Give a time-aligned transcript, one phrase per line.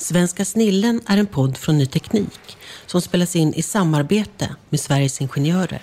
[0.00, 5.20] Svenska snillen är en podd från Ny Teknik som spelas in i samarbete med Sveriges
[5.20, 5.82] Ingenjörer.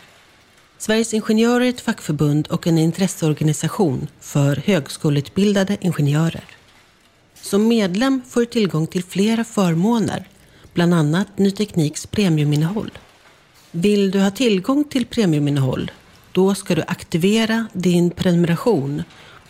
[0.78, 6.44] Sveriges Ingenjörer är ett fackförbund och en intresseorganisation för högskoleutbildade ingenjörer.
[7.42, 10.28] Som medlem får du tillgång till flera förmåner,
[10.74, 12.92] bland annat Ny Tekniks premiuminnehåll.
[13.72, 15.92] Vill du ha tillgång till premiuminnehåll,
[16.32, 19.04] då ska du aktivera din prenumeration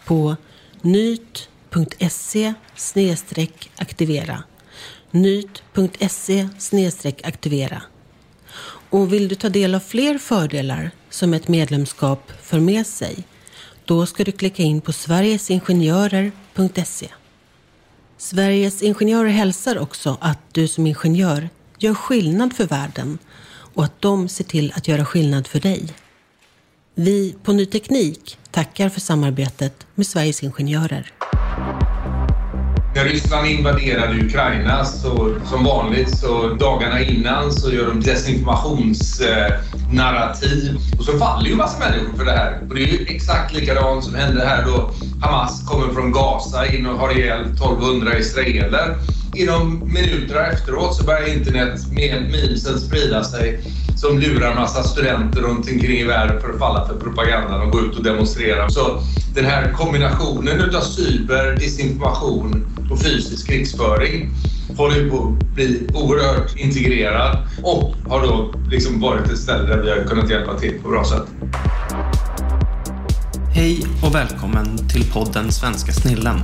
[0.05, 0.35] på
[0.81, 2.53] nyt.se
[3.77, 4.43] aktivera
[5.11, 6.49] nyt.se
[7.23, 7.81] aktivera.
[8.89, 13.23] Och vill du ta del av fler fördelar som ett medlemskap för med sig,
[13.85, 17.07] då ska du klicka in på sverigesingenjörer.se.
[18.17, 21.49] Sveriges Ingenjörer hälsar också att du som ingenjör
[21.79, 23.17] gör skillnad för världen
[23.49, 25.93] och att de ser till att göra skillnad för dig.
[26.95, 31.11] Vi på Ny Teknik tackar för samarbetet med Sveriges Ingenjörer.
[32.97, 41.05] När Ryssland invaderade Ukraina så som vanligt så dagarna innan så gör de desinformationsnarrativ och
[41.05, 42.59] så faller ju massa människor för det här.
[42.69, 46.85] Och det är ju exakt likadant som hände här då Hamas kommer från Gaza in
[46.85, 48.95] och har ihjäl 1200 israeler.
[49.35, 53.59] Inom minuter efteråt så börjar internet med memesen sprida sig
[53.97, 57.79] som lurar massa studenter runt omkring i världen för att falla för propagandan och gå
[57.79, 58.69] ut och demonstrera.
[58.69, 59.01] Så
[59.35, 64.29] den här kombinationen utav cyber, desinformation och fysisk krigsföring
[64.77, 69.89] håller på att bli oerhört integrerad och har då liksom varit ett ställe där vi
[69.89, 71.27] har kunnat hjälpa till på bra sätt.
[73.53, 76.39] Hej och välkommen till podden Svenska snillen.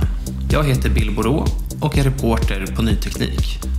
[0.50, 1.46] Jag heter Bill Borå
[1.80, 3.73] och är reporter på Ny Teknik.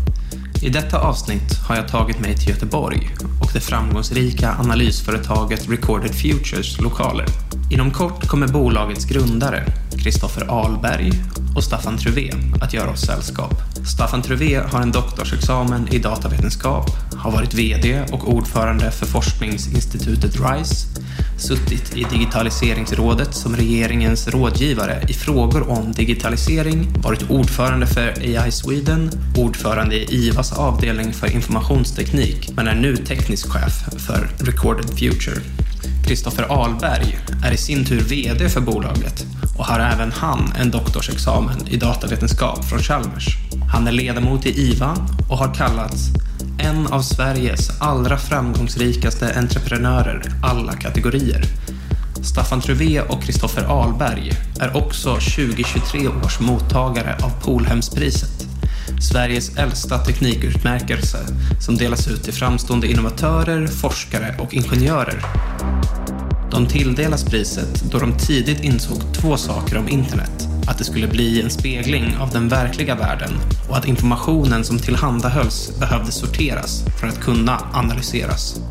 [0.66, 6.82] I detta avsnitt har jag tagit mig till Göteborg och det framgångsrika analysföretaget Recorded Futures
[6.82, 7.26] lokaler.
[7.72, 9.66] Inom kort kommer bolagets grundare,
[10.04, 11.12] Kristoffer Ahlberg
[11.56, 13.54] och Staffan Truvé att göra oss sällskap.
[13.96, 20.88] Staffan Truvé har en doktorsexamen i datavetenskap, har varit VD och ordförande för forskningsinstitutet RISE,
[21.38, 29.10] suttit i digitaliseringsrådet som regeringens rådgivare i frågor om digitalisering, varit ordförande för AI Sweden,
[29.38, 35.42] ordförande i IVAs avdelning för informationsteknik, men är nu teknisk chef för Recorded Future.
[36.08, 39.26] Kristoffer Ahlberg är i sin tur VD för bolaget
[39.58, 43.26] och har även han en doktorsexamen i datavetenskap från Chalmers.
[43.74, 44.96] Han är ledamot i IVA
[45.30, 46.10] och har kallats
[46.60, 51.46] en av Sveriges allra framgångsrikaste entreprenörer alla kategorier.
[52.24, 58.48] Staffan Truvé och Kristoffer Ahlberg är också 2023 års mottagare av Polhemspriset.
[59.12, 61.18] Sveriges äldsta teknikutmärkelse
[61.66, 65.22] som delas ut till framstående innovatörer, forskare och ingenjörer.
[66.52, 70.55] De tilldelas priset då de tidigt insåg två saker om internet.
[70.68, 73.32] Att det skulle bli en spegling av den verkliga världen
[73.70, 78.62] och att informationen som tillhandahölls behövde sorteras för att kunna analyseras.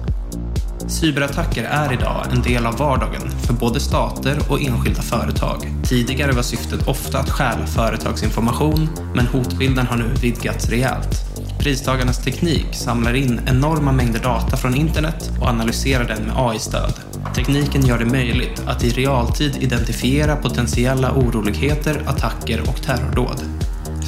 [0.89, 5.75] Cyberattacker är idag en del av vardagen för både stater och enskilda företag.
[5.85, 11.34] Tidigare var syftet ofta att stjäla företagsinformation, men hotbilden har nu vidgats rejält.
[11.65, 16.93] Pristagarnas teknik samlar in enorma mängder data från internet och analyserar den med AI-stöd.
[17.35, 23.43] Tekniken gör det möjligt att i realtid identifiera potentiella oroligheter, attacker och terrordåd.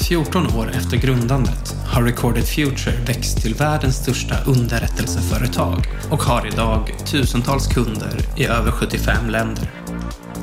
[0.08, 6.94] 14 år efter grundandet har Recorded Future växt till världens största underrättelseföretag och har idag
[7.04, 9.70] tusentals kunder i över 75 länder.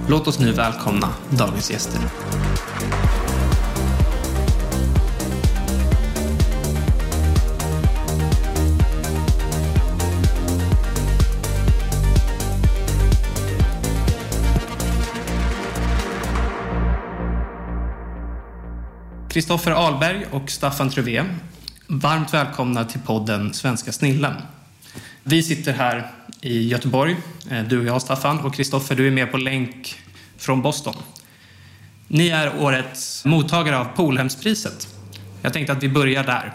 [0.07, 2.01] Låt oss nu välkomna dagens gäster.
[19.34, 21.26] Kristoffer Ahlberg och Staffan Truvé,
[21.88, 24.34] varmt välkomna till podden Svenska snillen.
[25.24, 26.12] Vi sitter här
[26.42, 27.16] i Göteborg,
[27.52, 29.96] eh, du och jag Staffan, och Kristoffer, du är med på länk
[30.38, 30.96] från Boston.
[32.08, 34.88] Ni är årets mottagare av Polhemspriset.
[35.42, 36.54] Jag tänkte att vi börjar där.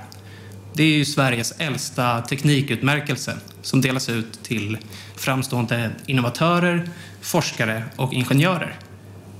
[0.74, 4.78] Det är ju Sveriges äldsta teknikutmärkelse som delas ut till
[5.16, 8.78] framstående innovatörer, forskare och ingenjörer.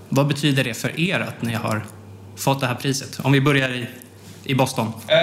[0.09, 1.83] Vad betyder det för er att ni har
[2.38, 3.20] fått det här priset?
[3.23, 3.87] Om vi börjar i,
[4.44, 4.87] i Boston.
[4.87, 5.17] Eh,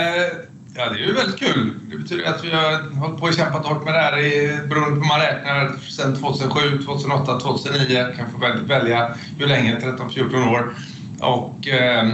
[0.76, 1.80] ja, det är ju väldigt kul.
[1.90, 4.96] Det betyder att vi har hållit på och kämpat hårt med det här i, beroende
[4.96, 8.14] på hur man räknar, sedan 2007, 2008, 2009.
[8.18, 10.76] kan få välja hur länge, 13-14 år.
[11.20, 12.10] Och eh,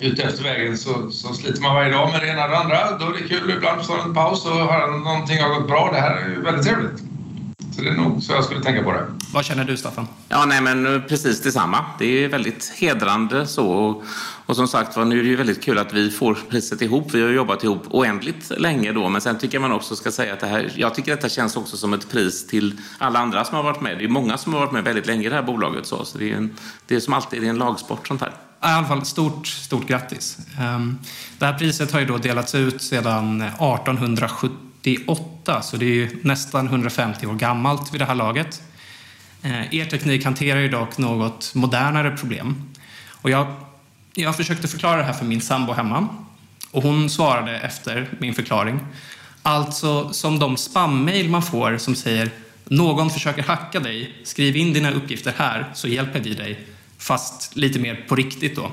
[0.00, 2.98] ute efter vägen så, så sliter man varje dag med det ena och det andra.
[2.98, 3.50] Då är det kul.
[3.50, 5.90] Ibland att man en paus och höra någonting har gått bra.
[5.92, 7.13] Det här är ju väldigt trevligt.
[7.76, 9.06] Så det är nog så jag skulle tänka på det.
[9.32, 10.08] Vad känner du, Staffan?
[10.28, 11.84] Ja, nej, men precis detsamma.
[11.98, 13.66] Det är väldigt hedrande så.
[13.66, 14.02] Och,
[14.46, 17.14] och som sagt nu är det ju väldigt kul att vi får priset ihop.
[17.14, 20.40] Vi har jobbat ihop oändligt länge då, men sen tycker man också ska säga att
[20.40, 23.56] det här, jag tycker att detta känns också som ett pris till alla andra som
[23.56, 23.98] har varit med.
[23.98, 26.18] Det är många som har varit med väldigt länge i det här bolaget, så, så
[26.18, 26.56] det, är en,
[26.86, 28.30] det är som alltid det är en lagsport sånt här.
[28.30, 28.32] I
[28.66, 30.38] alla fall stort, stort grattis.
[30.60, 30.98] Ehm,
[31.38, 33.44] det här priset har ju då delats ut sedan
[34.90, 38.62] 1878, så det är ju nästan 150 år gammalt vid det här laget.
[39.42, 42.70] Eh, er teknik hanterar ju dock något modernare problem.
[43.08, 43.46] Och jag,
[44.14, 46.08] jag försökte förklara det här för min sambo hemma
[46.70, 48.80] och hon svarade efter min förklaring.
[49.42, 52.30] Alltså som de spammail man får som säger
[52.64, 56.66] någon försöker hacka dig, skriv in dina uppgifter här så hjälper vi dig
[56.98, 58.64] fast lite mer på riktigt då.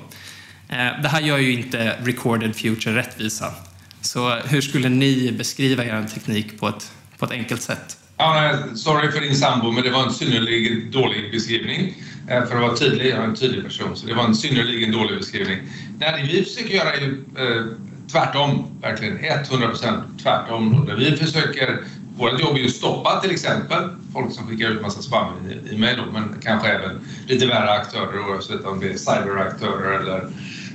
[0.70, 3.54] Eh, det här gör ju inte Recorded Future rättvisa.
[4.02, 7.98] Så hur skulle ni beskriva er teknik på ett, på ett enkelt sätt?
[8.18, 11.94] Ja, sorry för din sambo, men det var en synnerligen dålig beskrivning.
[12.30, 14.92] Eh, för att vara tydlig, jag är en tydlig person, så det var en synnerligen
[14.92, 15.58] dålig beskrivning.
[16.00, 17.66] Nej, det vi försöker göra är ju eh,
[18.12, 20.92] tvärtom, verkligen 100% tvärtom.
[20.98, 21.80] Vi försöker
[22.18, 26.36] vårt jobb är ju att stoppa till exempel folk som skickar ut massa spam-e-mail, men
[26.42, 30.30] kanske även lite värre aktörer oavsett om det är cyberaktörer eller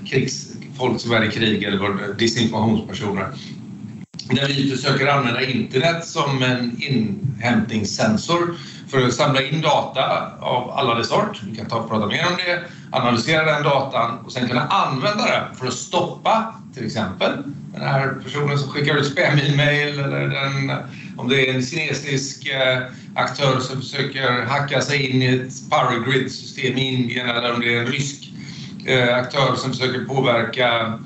[0.06, 3.28] krigs, folk som är i krig eller disinformationspersoner.
[4.30, 8.54] Där vi försöker använda internet som en inhämtningssensor
[8.88, 11.42] för att samla in data av alla dess sort.
[11.42, 12.62] Vi kan ta och prata mer om det,
[12.96, 17.32] analysera den datan och sen kunna använda den för att stoppa till exempel
[17.72, 20.72] den här personen som skickar ut spam-e-mail eller den,
[21.16, 22.82] om det är en kinesisk eh,
[23.14, 27.74] aktör som försöker hacka sig in i ett power grid-system i Indien eller om det
[27.74, 28.32] är en rysk
[28.86, 30.98] eh, aktör som försöker påverka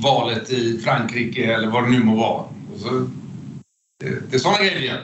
[0.00, 2.44] valet i Frankrike eller vad det nu må vara.
[2.76, 3.08] Så,
[4.00, 5.02] det, det är sådana grejer vi gör.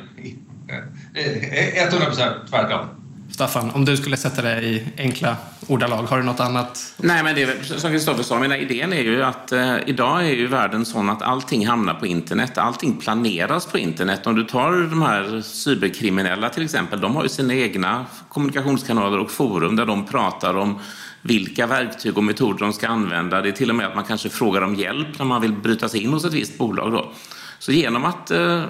[1.15, 2.87] Eh, eh, 100 procent tvärtom.
[3.35, 5.37] Staffan, om du skulle sätta det i enkla
[5.67, 6.95] ordalag, har du något annat?
[6.97, 10.35] Nej, men det är, som Kristoffer sa, mina idén är ju att eh, idag är
[10.35, 12.59] ju världen sån att allting hamnar på internet.
[12.59, 14.27] Allting planeras på internet.
[14.27, 19.31] Om du tar de här cyberkriminella till exempel, de har ju sina egna kommunikationskanaler och
[19.31, 20.79] forum där de pratar om
[21.23, 23.43] vilka verktyg och metoder de ska använda.
[23.43, 25.89] Det är till och med att man kanske frågar om hjälp när man vill bryta
[25.89, 26.93] sig in hos ett visst bolag.
[26.93, 27.13] Då.
[27.59, 28.65] Så genom att eh,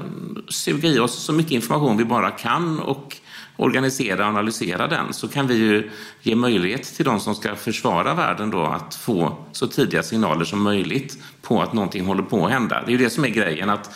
[0.49, 3.21] suga i oss så mycket information vi bara kan och
[3.57, 5.91] organisera och analysera den så kan vi ju
[6.23, 10.63] ge möjlighet till de som ska försvara världen då att få så tidiga signaler som
[10.63, 12.83] möjligt på att någonting håller på att hända.
[12.87, 13.91] Det är ju det som är grejen att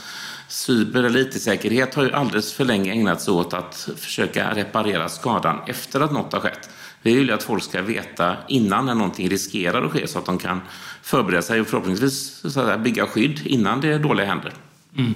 [0.49, 5.59] cyber eller IT-säkerhet har ju alldeles för länge ägnat sig åt att försöka reparera skadan
[5.67, 6.71] efter att något har skett.
[7.03, 10.27] Vi vill ju att folk ska veta innan när någonting riskerar att ske så att
[10.27, 10.61] de kan
[11.03, 14.53] förbereda sig och förhoppningsvis så att bygga skydd innan det dåliga händer.
[14.97, 15.15] Mm.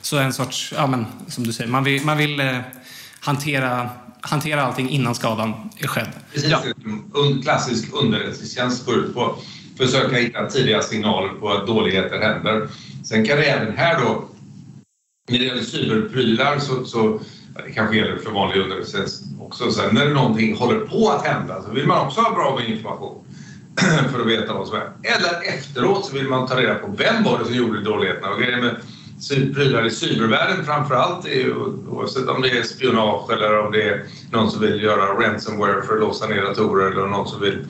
[0.00, 2.58] Så en sorts, ja men som du säger, man vill, man vill eh,
[3.24, 3.88] hantera,
[4.20, 6.08] hantera allting innan skadan är skedd.
[6.32, 6.62] Precis, ja.
[7.24, 9.38] en klassisk underrättelsetjänst går ut på att
[9.78, 12.68] försöka hitta tidiga signaler på att dåligheter händer.
[13.04, 14.24] Sen kan det även här då,
[15.28, 17.20] när det gäller cyberprylar så, så
[17.66, 21.70] det kanske gäller för vanlig underrättelsetjänst också, sen när någonting håller på att hända så
[21.70, 23.24] vill man också ha bra med information
[24.12, 24.92] för att veta vad som är.
[25.02, 28.40] Eller efteråt så vill man ta reda på vem var det som gjorde dåligheterna och
[28.40, 28.76] grejen med
[29.28, 31.26] prylar i cybervärlden framför allt,
[31.88, 35.94] oavsett om det är spionage eller om det är någon som vill göra ransomware för
[35.94, 37.66] att låsa ner datorer eller någon som vill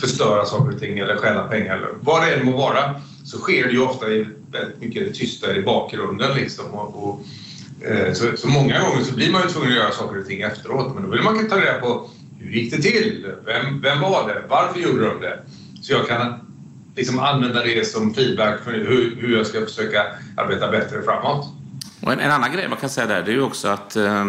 [0.00, 3.64] förstöra saker och ting eller stjäla pengar eller vad det än må vara, så sker
[3.66, 6.64] det ju ofta i väldigt mycket tysta i bakgrunden liksom.
[6.74, 7.20] Och, och,
[7.86, 10.40] eh, så, så, många gånger så blir man ju tvungen att göra saker och ting
[10.40, 13.26] efteråt, men då vill man ta reda på hur gick det till?
[13.44, 14.42] Vem, vem var det?
[14.48, 15.38] Varför gjorde de det?
[15.82, 16.45] Så jag kan
[16.96, 20.02] liksom använda det som feedback för hur, hur jag ska försöka
[20.36, 21.46] arbeta bättre framåt.
[22.02, 24.26] Och en, en annan grej man kan säga där det är ju också att eh,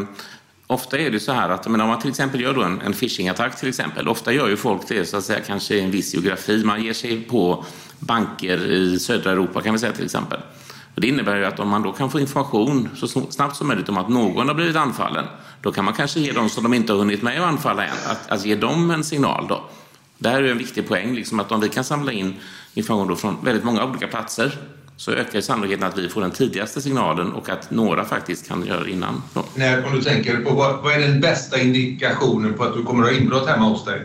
[0.67, 2.93] ofta är det så här att men om man till exempel gör då en, en
[2.93, 4.07] phishing-attack till exempel.
[4.07, 6.63] Ofta gör ju folk det så att säga kanske i en viss geografi.
[6.63, 7.65] Man ger sig på
[7.99, 10.39] banker i södra Europa kan vi säga till exempel.
[10.95, 13.89] Och det innebär ju att om man då kan få information så snabbt som möjligt
[13.89, 15.25] om att någon har blivit anfallen,
[15.61, 17.97] då kan man kanske ge dem som de inte har hunnit med att anfalla än,
[18.07, 19.63] att, att ge dem en signal då.
[20.17, 22.35] Det här är en viktig poäng, liksom att om vi kan samla in
[22.73, 24.57] information från väldigt många olika platser
[24.97, 28.83] så ökar sannolikheten att vi får den tidigaste signalen och att några faktiskt kan göra
[28.83, 29.21] det innan.
[29.55, 33.03] När, om du tänker på vad, vad, är den bästa indikationen på att du kommer
[33.03, 34.01] att ha inbrott hemma hos dig?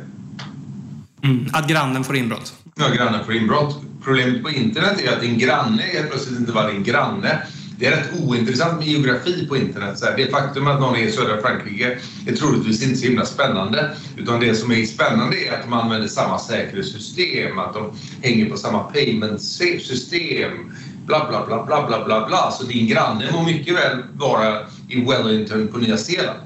[1.23, 2.54] Mm, att grannen får inbrott.
[2.75, 3.81] Ja, grannen får inbrott.
[4.04, 7.42] Problemet på internet är att din granne helt plötsligt inte var din granne
[7.78, 9.98] det är rätt ointressant med geografi på internet.
[9.98, 13.24] Så här, det faktum att någon är i södra Frankrike är troligtvis inte så himla
[13.24, 13.90] spännande.
[14.16, 18.56] Utan det som är spännande är att de använder samma säkerhetssystem, att de hänger på
[18.56, 20.72] samma payment-system,
[21.06, 22.50] bla bla bla bla bla bla bla.
[22.50, 26.40] Så din granne må mycket väl vara i Wellington på Nya Zeeland.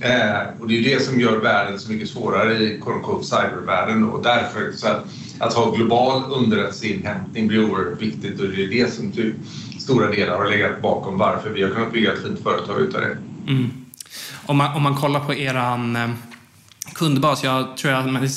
[0.00, 2.80] Eh, och det är det som gör världen så mycket svårare i
[3.22, 5.04] cybervärlden och därför så att,
[5.38, 9.34] att ha global underrättelseinhämtning blir oerhört viktigt och det är det som till
[9.88, 13.16] stora delar har legat bakom varför vi har kunnat bygga ett fint företag utav det.
[13.52, 13.70] Mm.
[14.46, 16.10] Om, man, om man kollar på er eh,
[16.94, 18.28] kundbas, jag tror jag har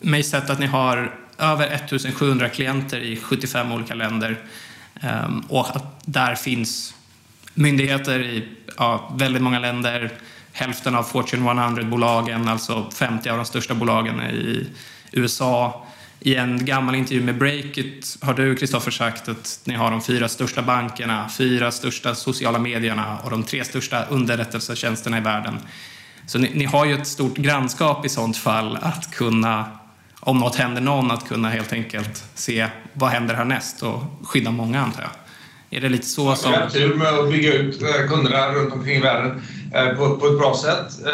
[0.00, 4.38] mig sett att ni har över 1700 klienter i 75 olika länder
[5.00, 6.94] ehm, och att där finns
[7.54, 10.12] myndigheter i ja, väldigt många länder.
[10.52, 14.66] Hälften av Fortune 100-bolagen, alltså 50 av de största bolagen i
[15.12, 15.86] USA.
[16.20, 20.28] I en gammal intervju med Breakit har du, Kristoffer, sagt att ni har de fyra
[20.28, 25.58] största bankerna, fyra största sociala medierna och de tre största underrättelsetjänsterna i världen.
[26.26, 29.78] Så ni, ni har ju ett stort grannskap i sånt fall att kunna
[30.20, 34.80] om något händer någon, att kunna helt enkelt se vad händer härnäst och skydda många,
[34.80, 35.10] antar jag.
[35.70, 36.50] Är det lite så som...
[36.52, 39.42] Vi har tur med att bygga ut eh, kunderna runt omkring i världen
[39.74, 41.06] eh, på, på ett bra sätt.
[41.06, 41.12] Eh,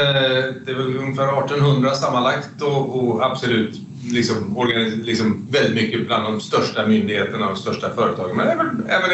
[0.64, 4.68] det är väl ungefär 1800 sammanlagt och, och absolut liksom,
[5.04, 8.36] liksom väldigt mycket bland de största myndigheterna och de största företagen.
[8.36, 9.10] Men även, även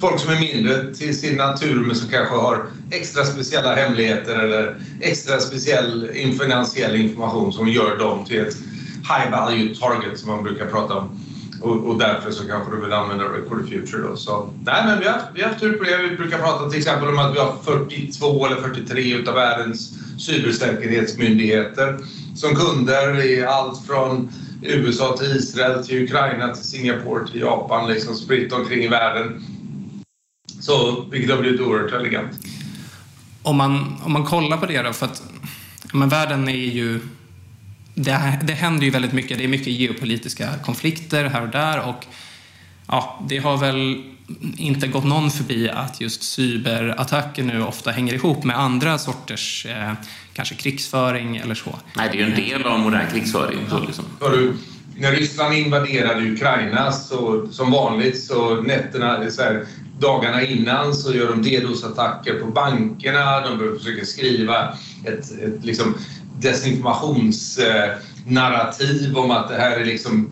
[0.00, 4.76] folk som är mindre till sin natur men som kanske har extra speciella hemligheter eller
[5.00, 8.56] extra speciell finansiell information som gör dem till ett
[9.08, 11.20] high value target som man brukar prata om.
[11.62, 14.16] Och, och därför så kanske du vill använda Record Future då.
[14.16, 16.08] Så, nej, men vi har, vi har haft tur på det.
[16.10, 21.98] Vi brukar prata till exempel om att vi har 42 eller 43 utav världens cybersäkerhetsmyndigheter
[22.38, 28.14] som kunder i allt från USA till Israel till Ukraina till Singapore till Japan, liksom
[28.14, 29.44] spritt omkring i världen.
[30.60, 32.32] Så, vilket har blivit oerhört elegant.
[33.42, 35.22] Om man, om man kollar på det då, för att
[35.92, 37.00] men världen är ju
[37.94, 39.38] det, det händer ju väldigt mycket.
[39.38, 42.06] Det är mycket geopolitiska konflikter här och där och
[42.88, 44.02] ja, det har väl
[44.56, 49.92] inte gått någon förbi att just cyberattacker nu ofta hänger ihop med andra sorters eh,
[50.38, 51.78] kanske krigsföring eller så.
[51.96, 53.58] Nej, det är ju en del av modern krigsföring.
[53.70, 54.04] Så liksom.
[54.96, 59.66] när Ryssland invaderade Ukraina så som vanligt så nätterna, så här,
[59.98, 63.40] dagarna innan så gör de DDoS-attacker på bankerna.
[63.40, 64.68] De försöker skriva
[65.04, 65.94] ett, ett liksom,
[66.40, 70.30] desinformationsnarrativ om att det här är liksom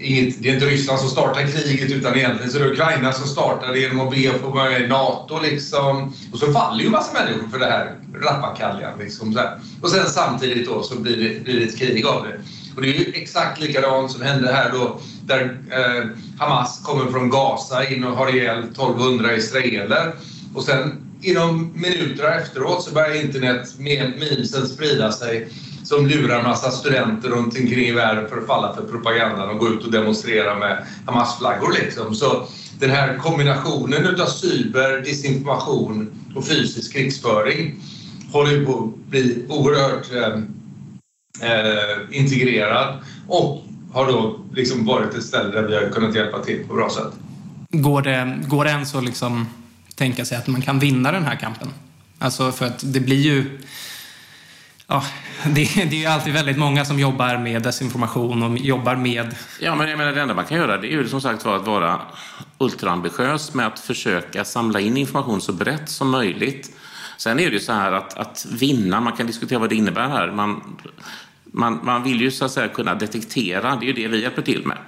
[0.00, 3.28] inget, det är inte Ryssland som startar kriget utan egentligen så är det Ukraina som
[3.28, 5.40] startar det genom att be att få vara med i NATO.
[5.42, 6.14] Liksom.
[6.32, 8.98] Och så faller ju en massa människor för det här rappakaljan.
[8.98, 9.58] Liksom, så här.
[9.82, 12.40] Och sen samtidigt då så blir det, blir det ett krig av det.
[12.76, 16.04] Och det är ju exakt likadant som hände här då där eh,
[16.38, 20.14] Hamas kommer från Gaza in och har ihjäl 1200 israeler.
[20.54, 25.48] Och sen inom minuter efteråt så börjar internet med memesen sprida sig
[25.88, 29.68] som lurar massa studenter runt omkring i världen för att falla för propagandan och gå
[29.68, 31.72] ut och demonstrera med Hamas-flaggor.
[31.72, 32.14] Liksom.
[32.14, 32.46] Så
[32.78, 37.80] den här kombinationen utav cyber, disinformation och fysisk krigsföring
[38.32, 40.34] håller på att bli oerhört eh,
[41.50, 46.64] eh, integrerad och har då liksom varit ett ställe där vi har kunnat hjälpa till
[46.68, 47.12] på bra sätt.
[47.70, 49.46] Går det, går det ens att liksom
[49.94, 51.68] tänka sig att man kan vinna den här kampen.
[52.18, 53.58] Alltså för att det blir ju...
[54.90, 55.04] Ja,
[55.44, 59.34] det, det är ju alltid väldigt många som jobbar med desinformation och jobbar med...
[59.60, 61.56] Ja, men jag menar, det enda man kan göra det är ju som sagt var
[61.56, 62.00] att vara
[62.58, 66.76] ultraambitiös med att försöka samla in information så brett som möjligt.
[67.16, 70.08] Sen är det ju så här att, att vinna, man kan diskutera vad det innebär
[70.08, 70.30] här.
[70.30, 70.78] Man,
[71.44, 74.42] man, man vill ju så att säga kunna detektera, det är ju det vi hjälper
[74.42, 74.78] till med.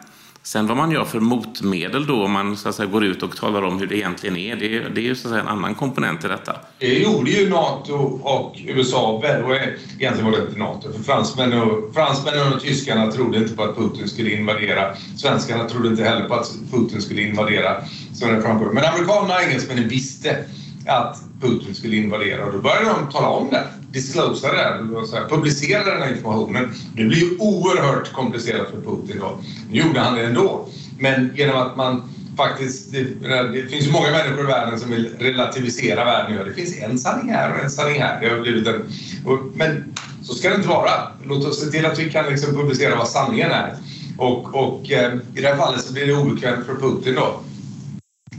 [0.52, 3.36] Sen vad man gör för motmedel då, om man så att säga, går ut och
[3.36, 5.48] talar om hur det egentligen är, det, är, det är ju så att säga, en
[5.48, 6.56] annan komponent i detta.
[6.78, 11.94] Det gjorde ju NATO och USA, och egentligen var det inte NATO, för fransmännen och,
[11.94, 14.94] fransmännen och tyskarna trodde inte på att Putin skulle invadera.
[15.16, 17.76] Svenskarna trodde inte heller på att Putin skulle invadera.
[18.20, 20.44] Men amerikanerna och engelsmännen visste
[20.86, 24.86] att Putin skulle invadera och då började de tala om det, disclosa det,
[25.28, 26.72] publicera den här informationen.
[26.96, 29.38] Det blir ju oerhört komplicerat för Putin då.
[29.70, 30.68] Nu gjorde han det ändå.
[30.98, 32.02] Men genom att man
[32.36, 33.04] faktiskt, det,
[33.52, 36.46] det, finns ju många människor i världen som vill relativisera världen.
[36.46, 38.20] Det finns en sanning här och en sanning här.
[38.20, 38.82] Det har blivit en,
[39.26, 40.90] och, men så ska det inte vara.
[41.24, 43.74] Låt oss se till att vi kan liksom publicera vad sanningen är.
[44.18, 47.40] Och, och eh, i det här fallet så blir det obekvämt för Putin då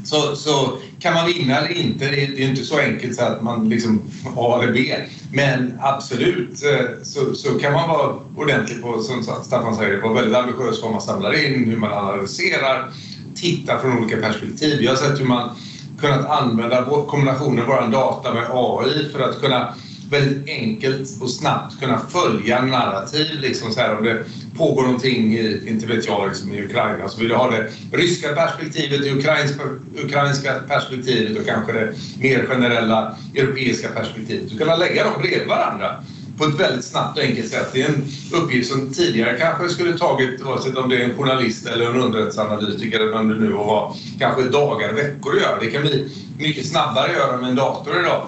[0.03, 3.23] så, så kan man vinna eller inte, det är, det är inte så enkelt så
[3.23, 4.01] att man liksom
[4.37, 4.95] A eller B.
[5.33, 10.35] Men absolut eh, så, så kan man vara ordentlig på, som Staffan säger, vara väldigt
[10.35, 12.91] ambitiös vad man samlar in, hur man analyserar,
[13.35, 14.81] titta från olika perspektiv.
[14.81, 15.49] Jag har sett hur man
[15.99, 19.73] kunnat använda kombinationen vår data med AI för att kunna
[20.11, 23.39] väldigt enkelt och snabbt kunna följa narrativ.
[23.39, 24.25] Liksom så här, om det
[24.57, 28.35] pågår någonting, i, inte vet jag, liksom, i Ukraina så vill du ha det ryska
[28.35, 29.63] perspektivet, det ukrainska,
[30.03, 34.49] ukrainska perspektivet och kanske det mer generella europeiska perspektivet.
[34.49, 36.03] Du kan lägga dem bredvid varandra
[36.37, 37.69] på ett väldigt snabbt och enkelt sätt.
[37.73, 41.67] Det är en uppgift som tidigare kanske skulle tagit, oavsett om det är en journalist
[41.67, 45.59] eller en underrättelseanalytiker eller vem det nu var, kanske dagar, veckor att göra.
[45.59, 48.27] Det kan bli mycket snabbare att göra med en dator idag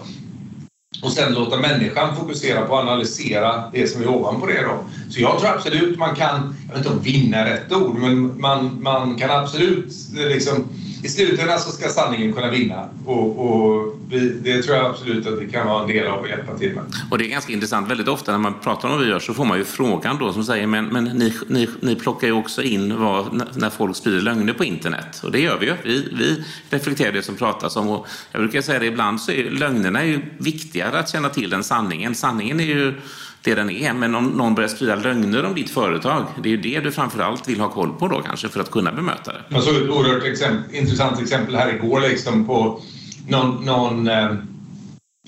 [1.04, 4.62] och sen låta människan fokusera på att analysera det som är ovanpå det.
[4.62, 4.78] Då.
[5.10, 8.42] Så jag tror absolut man kan, jag vet inte om vinna är rätt ord, men
[8.42, 10.68] man, man kan absolut eh, liksom
[11.04, 15.40] i slutändan så ska sanningen kunna vinna och, och vi, det tror jag absolut att
[15.40, 16.84] det kan vara en del av att hjälpa till med.
[17.12, 17.92] Och det är ganska intressant.
[17.92, 20.34] Väldigt ofta när man pratar om vad vi gör så får man ju frågan då
[20.34, 24.22] som säger men, men ni, ni, ni plockar ju också in vad, när folk sprider
[24.22, 25.22] lögner på internet.
[25.24, 25.74] Och det gör vi ju.
[25.84, 27.90] Vi, vi reflekterar det som pratas om.
[27.90, 31.64] Och jag brukar säga det ibland så är lögnerna ju viktigare att känna till än
[31.64, 32.16] sanningen.
[32.16, 32.94] Sanningen är ju
[33.44, 33.94] det den är.
[33.94, 37.50] Men om någon börjar sprida lögner om ditt företag, det är ju det du framförallt
[37.50, 39.40] vill ha koll på då kanske för att kunna bemöta det.
[39.50, 42.82] Jag såg ett oerhört exempel, intressant exempel här igår liksom på
[43.28, 44.32] någon, någon eh,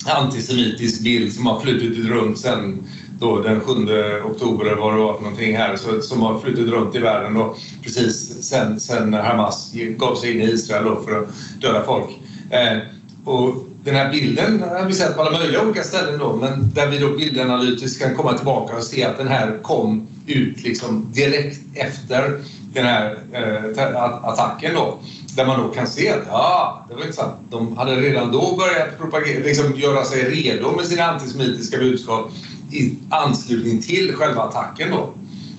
[0.06, 2.86] antisemitisk bild som har flutit runt sen
[3.20, 3.72] då den 7
[4.24, 7.56] oktober eller vad det var någonting här så, som har flutit runt i världen då,
[7.82, 11.28] precis sen, sen Hamas gav sig in i Israel då för att
[11.60, 12.08] döda folk.
[12.50, 12.78] Eh,
[13.24, 16.86] och den här bilden har vi sett på alla möjliga olika ställen då, men där
[16.86, 21.60] vi då bildanalytiskt kan komma tillbaka och se att den här kom ut liksom direkt
[21.74, 22.40] efter
[22.72, 24.98] den här eh, attacken då.
[25.36, 27.34] Där man då kan se att ja, det var intressant.
[27.50, 32.30] De hade redan då börjat propagera, liksom göra sig redo med sina antisemitiska budskap
[32.72, 35.14] i anslutning till själva attacken då.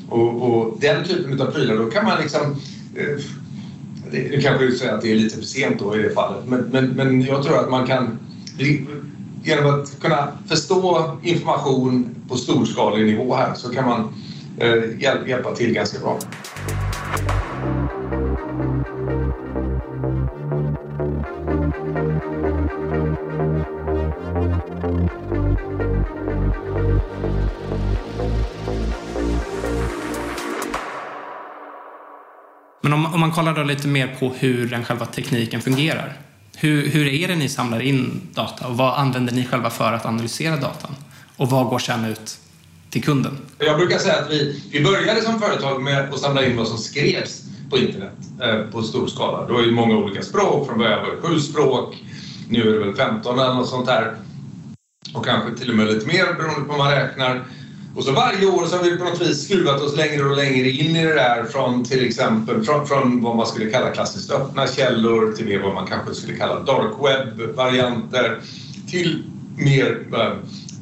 [0.09, 2.41] Och, och den typen av prylar, då kan man liksom
[2.95, 3.23] eh,
[4.11, 6.59] det, kanske du säger att det är lite för sent då i det fallet, men,
[6.59, 8.19] men, men jag tror att man kan
[9.43, 14.13] genom att kunna förstå information på storskalig nivå här så kan man
[14.57, 16.19] eh, hjälpa till ganska bra.
[32.81, 36.17] Men om, om man kollar då lite mer på hur den själva tekniken fungerar.
[36.57, 40.05] Hur, hur är det ni samlar in data och vad använder ni själva för att
[40.05, 40.95] analysera datan?
[41.37, 42.37] Och vad går sedan ut
[42.89, 43.37] till kunden?
[43.59, 46.77] Jag brukar säga att vi, vi började som företag med att samla in vad som
[46.77, 49.47] skrevs på internet eh, på stor skala.
[49.47, 51.95] Det var ju många olika språk, från början var det sju språk,
[52.49, 54.15] nu är det väl 15 eller något sånt där.
[55.13, 57.45] Och kanske till och med lite mer beroende på hur man räknar.
[57.97, 60.69] Och så varje år så har vi på något vis skruvat oss längre och längre
[60.69, 64.67] in i det där från till exempel från, från vad man skulle kalla klassiskt öppna
[64.67, 68.39] källor till mer vad man kanske skulle kalla dark web-varianter
[68.89, 69.23] till
[69.55, 70.33] mer eh,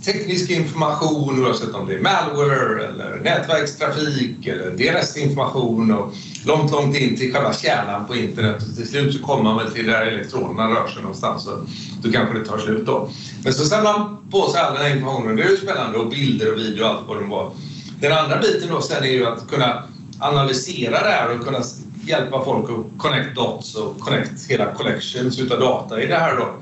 [0.05, 6.13] teknisk information oavsett om det är malware eller nätverkstrafik eller DNS-information och
[6.45, 9.71] långt, långt in till själva kärnan på internet och till slut så kommer man väl
[9.71, 11.59] till där elektronerna rör sig någonstans och
[12.01, 13.09] då kanske det tar slut då.
[13.43, 16.09] Men så samlar man på sig all den här informationen, det är ju spännande och
[16.09, 17.51] bilder och video och allt vad det var.
[17.99, 19.83] Den andra biten då sen är ju att kunna
[20.19, 21.61] analysera det här och kunna
[22.05, 26.55] hjälpa folk att connect dots och connect hela collections utav data i det här då.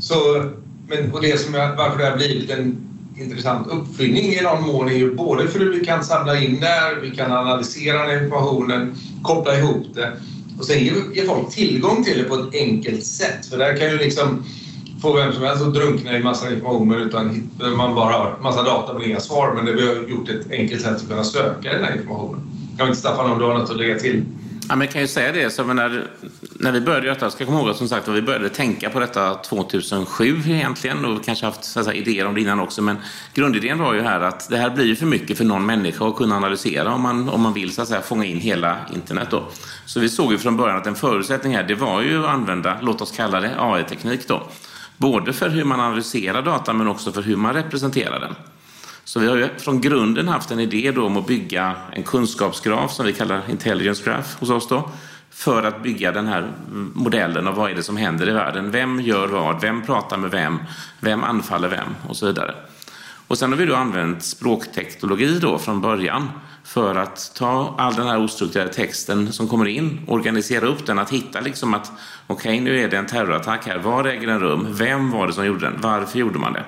[0.00, 0.44] Så,
[0.88, 2.85] men, och det som jag, varför det har blivit en
[3.18, 6.66] intressant uppfinning i någon mån är ju både för hur vi kan samla in det
[6.66, 10.12] här, vi kan analysera den informationen, koppla ihop det
[10.58, 13.46] och sen ge, ge folk tillgång till det på ett enkelt sätt.
[13.46, 14.42] För där kan ju liksom
[15.02, 18.92] få vem som helst att drunkna i massa informationer utan man bara har massa data
[18.92, 19.52] men inga svar.
[19.54, 22.40] Men det vi har gjort ett enkelt sätt att kunna söka den här informationen.
[22.76, 24.22] Jag vet inte Staffan om du har något att lägga till?
[24.68, 26.06] Ja, men jag kan ju säga det, så när,
[26.60, 29.34] när vi började detta, ska komma ihåg att som sagt, vi började tänka på detta
[29.34, 32.96] 2007 egentligen och kanske haft så här, idéer om det innan också, men
[33.34, 36.16] grundidén var ju här att det här blir ju för mycket för någon människa att
[36.16, 39.28] kunna analysera om man, om man vill så att säga, fånga in hela internet.
[39.30, 39.48] Då.
[39.86, 42.78] Så vi såg ju från början att en förutsättning här, det var ju att använda,
[42.82, 44.42] låt oss kalla det AI-teknik då,
[44.96, 48.34] både för hur man analyserar data men också för hur man representerar den.
[49.06, 52.92] Så vi har ju från grunden haft en idé då om att bygga en kunskapsgraf
[52.92, 54.90] som vi kallar intelligence graph hos oss då
[55.30, 56.52] för att bygga den här
[56.94, 58.70] modellen av vad är det som händer i världen.
[58.70, 59.60] Vem gör vad?
[59.60, 60.58] Vem pratar med vem?
[61.00, 61.94] Vem anfaller vem?
[62.08, 62.54] Och så vidare.
[63.26, 66.30] Och sen har vi då använt språkteknologi då från början
[66.64, 71.10] för att ta all den här ostrukturerade texten som kommer in, organisera upp den, att
[71.10, 71.92] hitta liksom att
[72.26, 73.78] okej, okay, nu är det en terrorattack här.
[73.78, 74.66] Var äger den rum?
[74.70, 75.80] Vem var det som gjorde den?
[75.80, 76.64] Varför gjorde man det?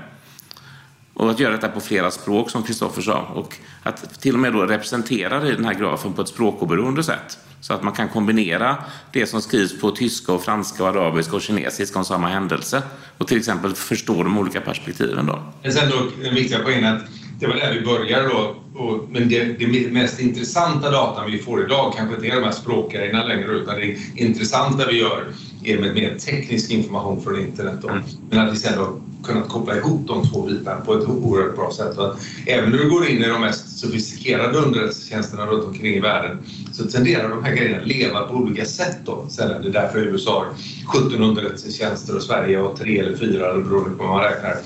[1.18, 3.20] Och att göra detta på flera språk som Kristoffer sa.
[3.34, 7.02] Och att till och med då representera det i den här grafen på ett språkoberoende
[7.04, 7.38] sätt.
[7.60, 8.76] Så att man kan kombinera
[9.12, 12.82] det som skrivs på tyska, och franska, och arabiska och kinesiska om samma händelse.
[13.18, 15.26] Och till exempel förstå de olika perspektiven.
[15.26, 15.42] Då.
[15.62, 17.02] Men sen då den viktiga poängen att
[17.40, 18.56] det var där vi började då.
[18.74, 22.52] Och, men det, det mest intressanta datan vi får idag kanske inte är de här
[22.52, 25.24] språkgrejerna längre utan det intressanta vi gör
[25.64, 27.78] är med mer teknisk information från internet.
[27.82, 27.88] Då.
[27.88, 28.02] Mm.
[28.30, 31.72] Men att vi sen då kunnat koppla ihop de två bitarna på ett oerhört bra
[31.72, 31.98] sätt.
[31.98, 32.14] Och
[32.46, 36.38] även när du går in i de mest sofistikerade underrättelsetjänsterna runt omkring i världen
[36.72, 38.98] så tenderar de här grejerna att leva på olika sätt.
[39.04, 39.26] Då.
[39.30, 40.44] Sen är det därför USA
[40.86, 44.56] har 17 underrättelsetjänster och Sverige har tre eller fyra beroende på hur man räknar.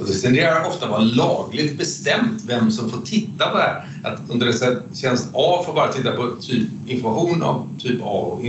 [0.00, 3.88] Och det tenderar ofta vara lagligt bestämt vem som får titta på det här.
[4.04, 8.42] Att underrättelsetjänst A får bara titta på typ information av typ A och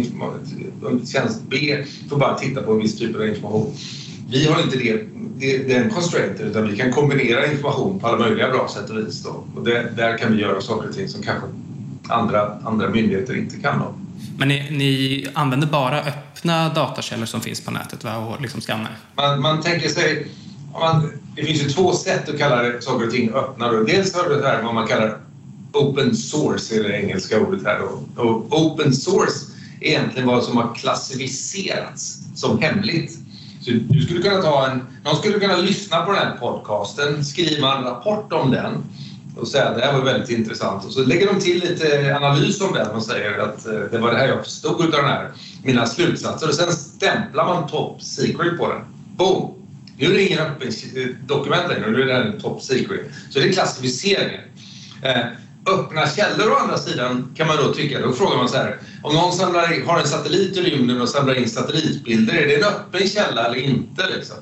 [1.14, 3.74] tjänst B får bara titta på en viss typ av information.
[4.30, 5.04] Vi har inte det,
[5.38, 9.24] det, den constrainten utan vi kan kombinera information på alla möjliga bra sätt och vis.
[9.24, 9.44] Då.
[9.56, 11.48] Och det, där kan vi göra saker och ting som kanske
[12.08, 13.80] andra, andra myndigheter inte kan.
[13.80, 13.94] Då.
[14.38, 18.18] Men ni, ni använder bara öppna datakällor som finns på nätet va?
[18.18, 18.98] och liksom skannar?
[19.16, 20.28] Man, man tänker sig
[20.80, 23.72] man, det finns ju två sätt att kalla saker och ting öppna.
[23.72, 23.84] Då.
[23.84, 25.18] Dels har du det här vad man kallar
[25.74, 27.80] open source, är det engelska ordet här.
[27.80, 28.24] Då.
[28.24, 29.46] Och open source
[29.82, 33.20] är egentligen vad som har klassificerats som hemligt.
[33.68, 37.78] Så du skulle kunna ta en, någon skulle kunna lyssna på den här podcasten, skriva
[37.78, 38.84] en rapport om den
[39.36, 40.86] och säga att det här var väldigt intressant.
[40.86, 44.12] Och så lägger de till lite analys om den och säger att eh, det var
[44.12, 45.32] det här jag förstod av den här,
[45.64, 46.48] mina slutsatser.
[46.48, 48.82] Och sen stämplar man top secret på den.
[49.18, 49.54] Boom!
[49.98, 53.12] Nu är det ingen öppen eh, dokument längre, nu är det här top secret.
[53.30, 54.42] Så det är klassificeringen.
[55.02, 55.26] Eh,
[55.68, 59.16] Öppna källor å andra sidan kan man då tycka, då frågar man så här, om
[59.16, 63.08] någon samlar, har en satellit i rymden och samlar in satellitbilder, är det en öppen
[63.08, 64.10] källa eller inte?
[64.16, 64.38] Liksom?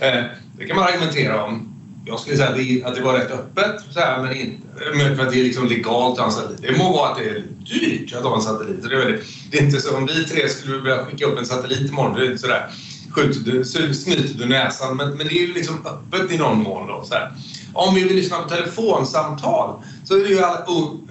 [0.00, 0.24] Eh,
[0.58, 1.66] det kan man argumentera om.
[2.06, 5.26] Jag skulle säga att det, att det var rätt öppet, så här, men inte, för
[5.26, 6.62] att det är liksom legalt att ha en satellit.
[6.62, 7.44] Det må vara att det är
[7.80, 8.82] dyrt att ha en satellit.
[8.82, 11.90] Det är, det är inte så om vi tre skulle börja skicka upp en satellit
[11.90, 12.70] imorgon, det är inte sådär
[13.10, 14.96] skjuter du, så snyter du näsan.
[14.96, 16.86] Men, men det är ju liksom öppet i någon mån.
[16.86, 17.32] Då, så här.
[17.72, 20.40] Om vi vill lyssna på telefonsamtal så är det ju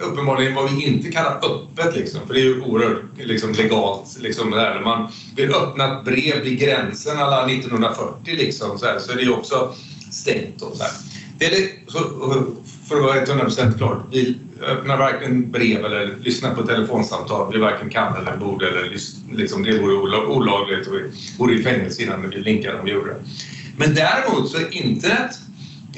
[0.05, 1.95] uppenbarligen vad vi inte kallar öppet.
[1.95, 4.17] Liksom, för det är ju oerhört liksom, legalt.
[4.19, 4.81] Liksom, där.
[4.81, 9.21] Man vill öppna ett brev vid gränsen alla 1940 liksom, så, här, så är det
[9.21, 9.73] ju också
[10.11, 10.61] stängt.
[10.61, 10.91] Och, så här.
[11.37, 11.99] Det är, så,
[12.87, 17.53] för att vara 100% klart, vi öppnar varken brev eller lyssnar på telefonsamtal.
[17.53, 18.97] Vi varken kan eller borde eller
[19.31, 23.09] liksom, det vore olagligt och vi vore i fängelse innan vi linkade om vi gjorde
[23.09, 23.19] det.
[23.77, 25.39] Men däremot så är internet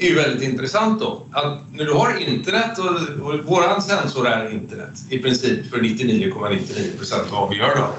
[0.06, 1.26] är ju väldigt intressant då.
[1.32, 6.96] Att när du har internet och, och våran sensor är internet i princip för 99,99
[6.98, 7.94] procent av vad vi gör då.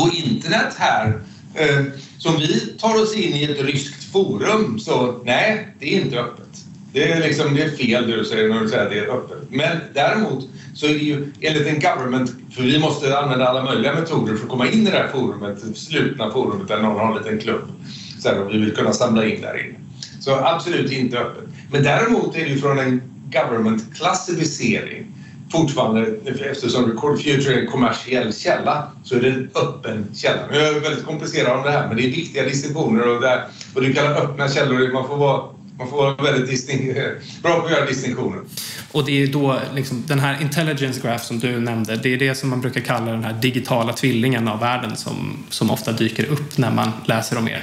[0.00, 1.20] Och internet här
[1.54, 1.84] eh,
[2.18, 6.48] som vi tar oss in i ett ryskt forum så nej, det är inte öppet.
[6.92, 9.08] Det är, liksom, det är fel det du säger när du säger att det är
[9.08, 9.38] öppet.
[9.50, 13.94] Men däremot så är det ju enligt en government, för vi måste använda alla möjliga
[13.94, 17.22] metoder för att komma in i det här forumet, slutna forumet där någon har en
[17.22, 17.62] liten klubb.
[18.18, 19.87] Så här, och vi vill kunna samla in där inne.
[20.20, 21.44] Så absolut inte öppet.
[21.70, 23.02] Men däremot är det ju från en
[23.32, 25.06] government-klassificering
[25.52, 26.06] fortfarande,
[26.50, 30.46] eftersom Record Future är en kommersiell källa, så är det en öppen källa.
[30.50, 33.42] Nu är jag väldigt komplicerad om det här, men det är viktiga distinktioner och, det
[33.74, 35.42] och det kallar öppna källor, man får vara
[35.78, 38.40] man får vara väldigt bra på att göra distinktioner.
[38.92, 42.34] Och det är då liksom, den här intelligence graph som du nämnde, det är det
[42.34, 46.58] som man brukar kalla den här digitala tvillingen av världen som, som ofta dyker upp
[46.58, 47.62] när man läser om er.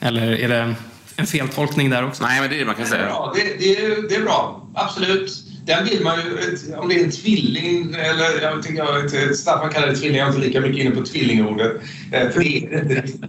[0.00, 0.74] Eller är det
[1.18, 2.22] en feltolkning där också?
[2.22, 3.06] Nej, men det är det man kan säga.
[3.08, 4.68] Ja, det, det, det är bra.
[4.74, 9.86] Absolut den vill man ju, om det är en tvilling, eller jag tycker Staffan kallar
[9.86, 11.72] det tvilling, jag är inte lika mycket inne på tvillingordet.
[12.12, 12.68] Eh, för det,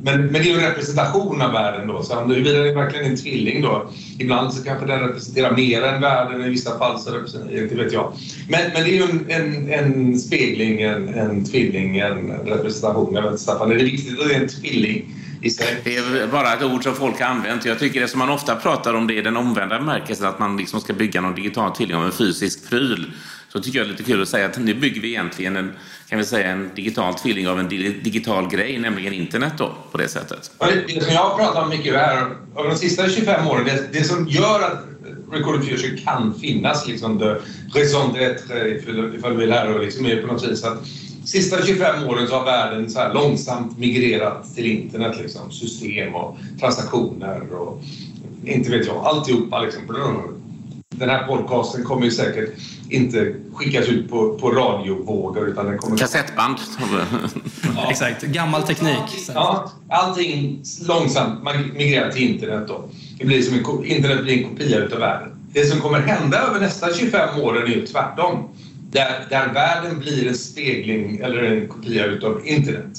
[0.02, 2.76] men, men det är ju en representation av världen då, så om huruvida det är
[2.76, 3.92] verkligen en tvilling då.
[4.20, 7.94] Ibland så kanske den representerar mer än världen, i vissa fall så representerar inte vet
[7.94, 8.14] jag.
[8.50, 13.14] Men, men det är ju en, en, en spegling, en, en tvilling, en representation.
[13.16, 15.16] Jag vet inte Staffan, är det viktigt att det är en tvilling?
[15.42, 17.66] Det är bara ett ord som folk har använt.
[17.66, 20.58] Jag tycker det som man ofta pratar om det är den omvända bemärkelsen att man
[20.58, 23.12] liksom ska bygga någon digital tvilling av en fysisk pryl.
[23.54, 25.72] Så tycker jag det är lite kul att säga att nu bygger vi egentligen en,
[26.10, 27.70] kan vi säga, en digital tvilling av en
[28.04, 30.52] digital grej, nämligen internet då, på det sättet.
[30.88, 32.26] Det som jag har pratat om mycket här,
[32.56, 34.84] av de sista 25 åren, det, det som gör att
[35.32, 37.36] Recorded Future kan finnas, liksom the
[37.80, 38.66] raison d'être,
[39.16, 40.80] ifall vi vill här och liksom är på något vis att
[41.32, 45.18] sista 25 åren så har världen så långsamt migrerat till internet.
[45.22, 45.52] Liksom.
[45.52, 47.82] System och transaktioner och
[48.44, 49.62] inte vet jag, alltihopa.
[49.62, 49.82] Liksom.
[50.96, 52.50] Den här podcasten kommer ju säkert
[52.90, 55.98] inte skickas ut på, på radiovågor utan den kommer...
[55.98, 56.58] Kassettband.
[57.76, 57.88] ja.
[57.90, 58.98] Exakt, gammal teknik.
[59.34, 62.90] Ja, allting långsamt migrerar till internet då.
[63.20, 65.30] Det blir som en, internet blir en kopia utav världen.
[65.54, 68.50] Det som kommer hända över nästa 25 år är ju tvärtom.
[68.92, 72.98] Där, där världen blir en spegling eller en kopia utav internet.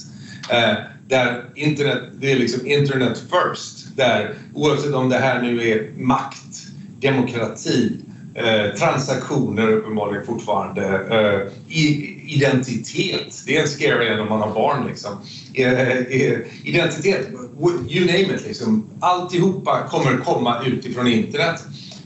[0.50, 0.74] Eh,
[1.08, 3.96] där internet, det är liksom internet first.
[3.96, 6.66] Där oavsett om det här nu är makt,
[7.00, 8.00] demokrati,
[8.34, 11.52] eh, transaktioner uppenbarligen fortfarande, eh,
[12.26, 13.42] identitet.
[13.46, 15.12] Det är en scary än om man har barn liksom.
[15.54, 17.28] Eh, eh, eh, identitet,
[17.88, 18.90] you name it liksom.
[19.00, 21.60] Alltihopa kommer komma utifrån internet.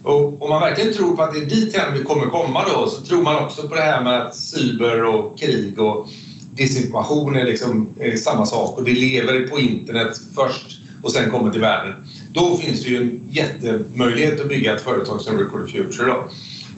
[0.05, 3.03] Och om man verkligen tror på att det är dit vi kommer komma då så
[3.03, 6.09] tror man också på det här med att cyber och krig och
[6.51, 11.51] desinformation är liksom är samma sak och det lever på internet först och sen kommer
[11.51, 11.95] till världen.
[12.33, 16.07] Då finns det ju en jättemöjlighet att bygga ett företag som Record Future.
[16.07, 16.29] Då.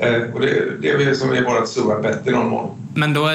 [0.04, 2.70] Eh, och det, det är det som är vårt stora bett i någon mån.
[2.94, 3.30] Men då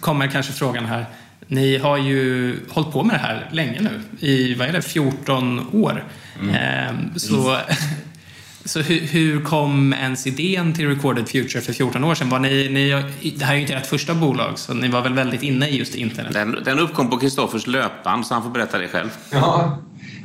[0.00, 1.06] kommer kanske frågan här.
[1.46, 5.66] Ni har ju hållit på med det här länge nu, i vad är det, 14
[5.72, 6.04] år.
[6.40, 6.54] Mm.
[6.54, 7.56] Eh, så
[8.66, 12.28] Så hur, hur, kom ens idén till Recorded Future för 14 år sedan?
[12.28, 13.04] Var ni, ni,
[13.38, 15.76] det här är ju inte ert första bolag, så ni var väl väldigt inne i
[15.76, 16.32] just internet?
[16.32, 19.08] Den, den uppkom på Kristoffers löpband, så han får berätta det själv.
[19.30, 19.78] Ja,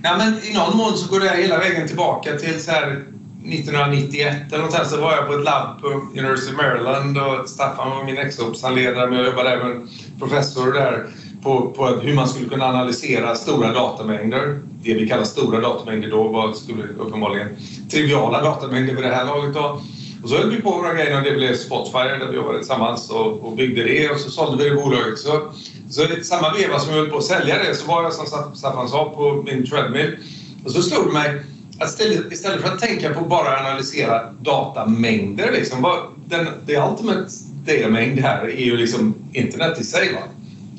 [0.03, 3.03] ja men i någon mån så går det hela vägen tillbaka till så här
[3.45, 7.49] 1991 eller något här, så var jag på ett labb på University of Maryland och
[7.49, 11.07] Staffan var min exopshandledare, men jag jobbade även professor där
[11.43, 14.59] på, på hur man skulle kunna analysera stora datamängder.
[14.83, 17.47] Det vi kallar stora datamängder då var skulle uppenbarligen
[17.91, 19.53] triviala datamängder vid det här laget.
[19.53, 19.81] Då.
[20.23, 22.57] Och så höll vi på med några grejer och det blev Spotfire där vi jobbade
[22.57, 25.19] tillsammans och, och byggde det och så sålde vi det bolaget.
[25.19, 25.41] Så,
[25.89, 28.25] så i samma veva som vi höll på att sälja det så var jag som
[28.55, 30.17] Staffan sa på min treadmill
[30.65, 31.41] och så slog det mig
[31.79, 35.95] att istället, istället för att tänka på bara analysera datamängder, liksom,
[36.27, 37.27] den, det ultimate
[37.65, 40.13] datamängd här är ju liksom internet i sig.
[40.13, 40.19] Va?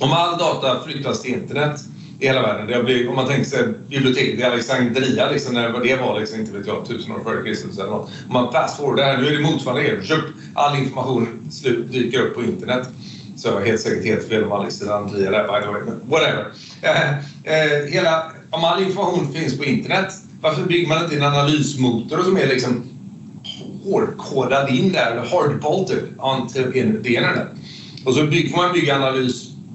[0.03, 1.81] Om all data flyttas till internet
[2.21, 2.67] i hela världen.
[2.67, 6.53] Det blir, om man tänker sig biblioteket i Alexandria, liksom, när det var, liksom, inte
[6.53, 8.11] vet jag, tusen år före Kristus eller något.
[8.29, 10.01] Om man fast det här, nu är det motsvarande grej.
[10.55, 12.89] All information slut, dyker upp på internet.
[13.37, 15.83] Så jag har helt säkert helt fel om Alexandria där, by the way.
[16.07, 16.47] Whatever.
[16.83, 17.11] Eh,
[17.45, 22.37] eh, hela, om all information finns på internet, varför bygger man inte en analysmotor som
[22.37, 22.85] är liksom
[23.85, 27.49] hårdkodad in där, eller hardbolted onto the internet?
[28.05, 29.32] Och så får man bygga analys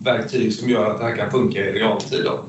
[0.08, 2.26] verktyg som gör att det här kan funka i realtid.
[2.26, 2.46] Då.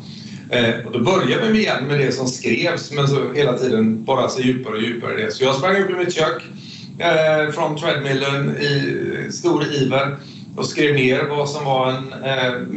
[0.50, 4.28] Eh, och då började vi igen med det som skrevs men så hela tiden bara
[4.28, 5.30] sig djupare och djupare i det.
[5.30, 6.42] Så jag sprang upp i mitt kök
[6.98, 10.16] eh, från treadmillen i stor iver
[10.56, 12.12] och skrev ner vad som var en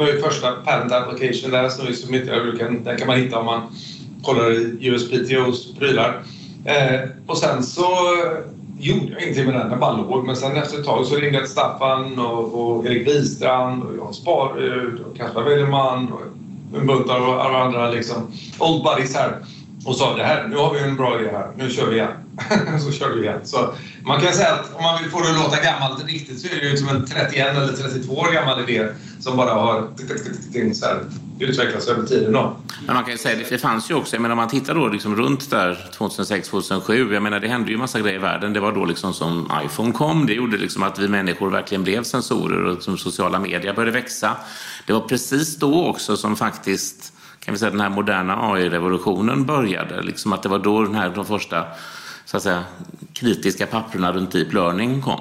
[0.02, 3.62] eh, första patent application där som, som kan, den kan man hitta om man
[4.24, 6.24] kollar i USPTOs prylar.
[6.66, 7.88] Eh, och sen så
[8.82, 10.26] gjorde jag ingenting med den, den bara låg.
[10.26, 15.00] Men sen efter ett tag så ringde Staffan och, och Erik Wistrand och Jan Sparud
[15.00, 16.22] och Kaspar Willeman och
[16.80, 19.38] en bunt av andra liksom, old buddies här
[19.86, 22.12] och sa det här, nu har vi en bra idé här, nu kör vi igen.
[22.80, 23.40] så körde vi igen.
[23.44, 23.74] Så
[24.06, 26.60] man kan säga att om man vill få det att låta gammalt riktigt så är
[26.60, 28.88] det ju som en 31 eller 32 år gammal idé
[29.20, 29.88] som bara har
[31.42, 32.34] utvecklas över tiden.
[32.34, 32.56] Då.
[32.86, 34.88] Men man kan ju säga, det fanns ju också, jag menar om man tittar då
[34.88, 38.54] liksom runt där 2006, 2007, jag menar det hände ju massa grejer i världen.
[38.54, 42.04] Det var då liksom som iPhone kom, det gjorde liksom att vi människor verkligen blev
[42.04, 44.38] sensorer och liksom sociala medier började växa.
[44.88, 47.14] Det var precis då också som faktiskt
[47.46, 50.02] kan vi säga, den här moderna AI-revolutionen började.
[50.02, 51.66] Liksom att det var då den här, de första
[52.26, 52.64] så att säga,
[53.14, 55.20] kritiska papperna runt deep learning kom.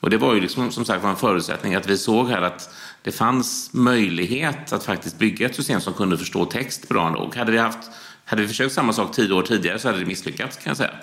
[0.00, 2.70] Och det var ju liksom, som sagt en förutsättning att vi såg här att
[3.06, 7.34] det fanns möjlighet att faktiskt bygga ett system som kunde förstå text bra nog.
[7.36, 7.78] Hade vi, haft,
[8.24, 10.94] hade vi försökt samma sak tio år tidigare så hade det misslyckats kan jag säga.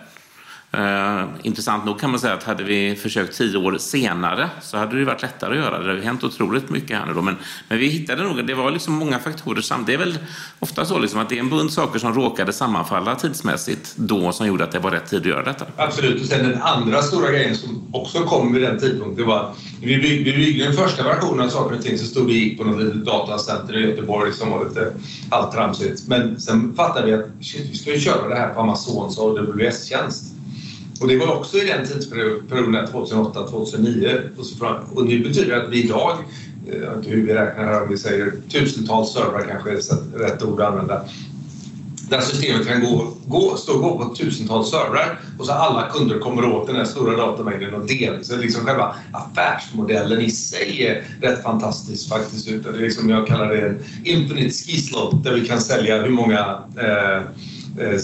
[0.78, 5.00] Eh, intressant nog kan man säga att hade vi försökt tio år senare så hade
[5.00, 5.80] det varit lättare att göra.
[5.80, 7.22] Det har hänt otroligt mycket här nu då.
[7.22, 7.36] Men,
[7.70, 10.00] men vi hittade nog, det var liksom många faktorer samtidigt.
[10.00, 10.18] Det är väl
[10.60, 14.48] ofta så liksom att det är en bunt saker som råkade sammanfalla tidsmässigt då som
[14.48, 15.66] gjorde att det var rätt tid att göra detta.
[15.78, 16.22] Absolut.
[16.22, 19.98] Och sen den andra stora grejen som också kom vid den tidpunkten var att vi
[19.98, 22.64] byggde, vi byggde den första versionen av saker och ting så stod det gick på
[22.64, 24.94] något litet datacenter i Göteborg som var lite
[25.32, 26.08] halvtramsigt.
[26.08, 30.33] Men sen fattade vi att shit, vi ska ju köra det här på Amazons AWS-tjänst.
[31.04, 34.96] Och det var också i den tidsperioden 2008-2009.
[34.96, 36.18] Och det betyder att vi idag,
[36.68, 40.20] eh, jag vet inte hur vi räknar här, om vi säger tusentals servrar kanske är
[40.20, 41.06] rätt ord att använda,
[42.10, 46.20] där systemet kan gå, gå, stå och gå på tusentals servrar och så alla kunder
[46.20, 48.24] kommer åt den här stora datamängden och delar.
[48.24, 52.46] Så liksom själva affärsmodellen i sig är rätt fantastisk faktiskt.
[52.46, 54.92] Det är liksom, jag kallar det en infinite ski
[55.24, 56.40] där vi kan sälja hur många
[56.78, 57.22] eh,
[57.80, 58.00] Eh,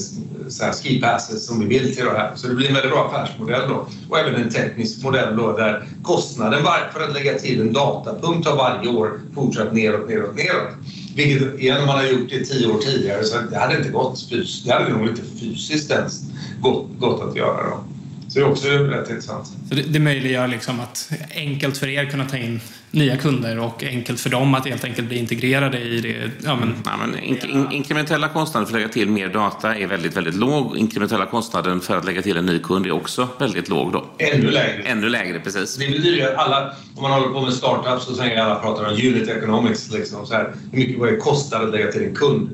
[0.48, 2.36] så här ski passes som vi vill till det här.
[2.36, 3.88] Så det blir en väldigt bra affärsmodell då.
[4.10, 8.56] Och även en teknisk modell då där kostnaden för att lägga till en datapunkt har
[8.56, 10.74] varje år fortsatt neråt, neråt, neråt.
[11.16, 14.66] Vilket igen, man har gjort det tio år tidigare så det hade inte gått fysiskt.
[14.66, 16.22] Det hade nog inte fysiskt ens
[16.62, 17.70] gått, gått att göra.
[17.70, 17.84] Då.
[18.30, 19.48] Så det är också rätt intressant.
[19.70, 22.62] Så det, det möjliggör liksom att enkelt för er kunna ta in
[22.92, 26.32] nya kunder och enkelt för dem att helt enkelt bli integrerade i det.
[26.46, 29.88] Ja, men, ja, men in, in, inkrementella kostnader för att lägga till mer data är
[29.88, 30.78] väldigt, väldigt låg.
[30.78, 34.06] Inkrementella kostnaden för att lägga till en ny kund är också väldigt låg då.
[34.18, 34.84] Ännu lägre.
[34.84, 35.76] Ännu lägre, precis.
[35.78, 38.86] Det betyder ju att alla, om man håller på med startups så säger alla pratar
[38.86, 42.50] om unit economics, liksom, så här, hur mycket det kostar att lägga till en kund.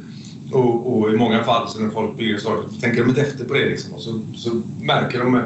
[0.51, 3.53] Och, och, i många fall så när folk bygger startups tänker de inte efter på
[3.53, 5.41] det liksom, och så, så märker de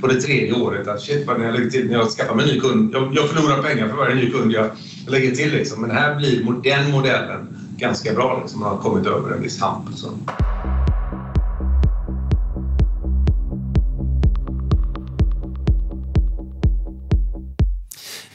[0.00, 2.48] på det tredje året att shit vad när jag, lägger till, när jag skaffar mig
[2.48, 4.70] en ny kund, jag, jag förlorar pengar för varje ny kund jag
[5.06, 5.52] lägger till.
[5.52, 5.80] Liksom.
[5.80, 9.88] Men här blir den modellen ganska bra, liksom, man har kommit över en viss hamp.
[9.94, 10.08] Så.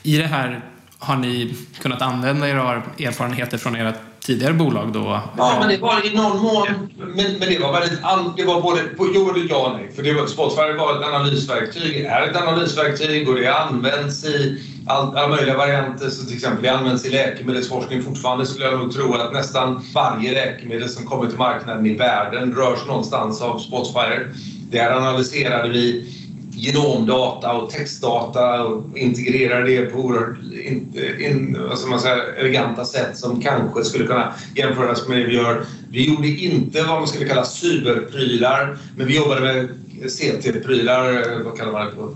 [0.04, 0.62] I det här
[0.98, 3.94] har ni kunnat använda era erfarenheter från era
[4.28, 5.22] tidigare bolag då?
[5.38, 6.68] Ja, men det var i någon mån.
[6.98, 8.00] Men, men det var väldigt...
[8.38, 8.82] Det var både...
[9.14, 9.92] Jo, både ja och nej.
[9.96, 15.18] För det var, Spotify var ett analysverktyg, är ett analysverktyg och det används i all,
[15.18, 16.10] alla möjliga varianter.
[16.10, 20.32] Så till exempel det används i läkemedelsforskning fortfarande skulle jag nog tro att nästan varje
[20.32, 24.40] läkemedel som kommer till marknaden i världen rörs någonstans av Spotify.
[24.72, 26.14] Där analyserade vi
[26.58, 33.18] genomdata och textdata och integrera det på oerhört in, in, vad man säga, eleganta sätt
[33.18, 35.66] som kanske skulle kunna jämföras med det vi gör.
[35.90, 39.70] Vi gjorde inte vad man skulle kalla cyberprylar, men vi jobbade med
[40.06, 42.16] CT-prylar, vad kallar man det på?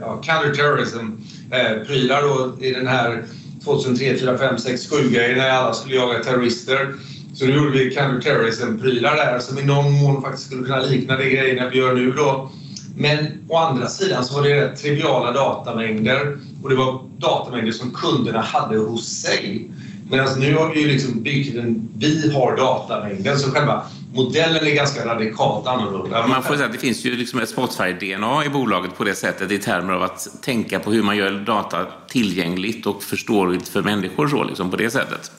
[0.00, 3.24] Ja, counterterrorism-prylar eh, då i den här
[3.64, 6.94] 2003, 4, 5, 6, 7 grejen när alla skulle jaga terrorister.
[7.34, 11.30] Så då gjorde vi counterterrorism-prylar där som i någon mån faktiskt skulle kunna likna de
[11.30, 12.50] grejerna vi gör nu då.
[12.96, 17.90] Men å andra sidan så var det rätt triviala datamängder och det var datamängder som
[17.90, 19.70] kunderna hade hos sig.
[20.10, 21.88] Medan nu har vi ju liksom byggt en...
[21.98, 26.26] Vi har datamängden så själva modellen är ganska radikalt annorlunda.
[26.26, 29.50] Man får säga att det finns ju liksom ett Spotify-DNA i bolaget på det sättet
[29.50, 34.28] i termer av att tänka på hur man gör data tillgängligt och förståeligt för människor
[34.28, 35.30] så liksom på det sättet.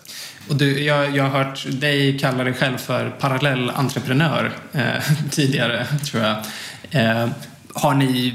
[0.49, 4.81] Och du, jag, jag har hört dig kalla dig själv för parallellentreprenör eh,
[5.31, 6.35] tidigare, tror jag.
[6.91, 7.29] Eh,
[7.73, 8.33] har ni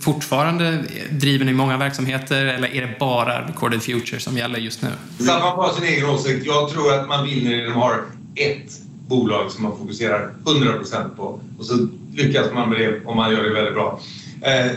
[0.00, 0.78] fortfarande,
[1.10, 4.88] driver ni många verksamheter eller är det bara Recorded Future som gäller just nu?
[5.24, 6.46] Staffan har sin egen åsikt.
[6.46, 8.02] Jag tror att man vinner när man har
[8.34, 8.72] ett
[9.08, 13.42] bolag som man fokuserar 100% på och så lyckas man med det om man gör
[13.42, 14.00] det väldigt bra.
[14.42, 14.70] Eh,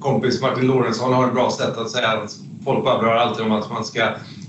[0.00, 3.70] kompis Martin Lorentzon har ett bra sätt att säga att folk babblar alltid om att
[3.70, 4.08] man ska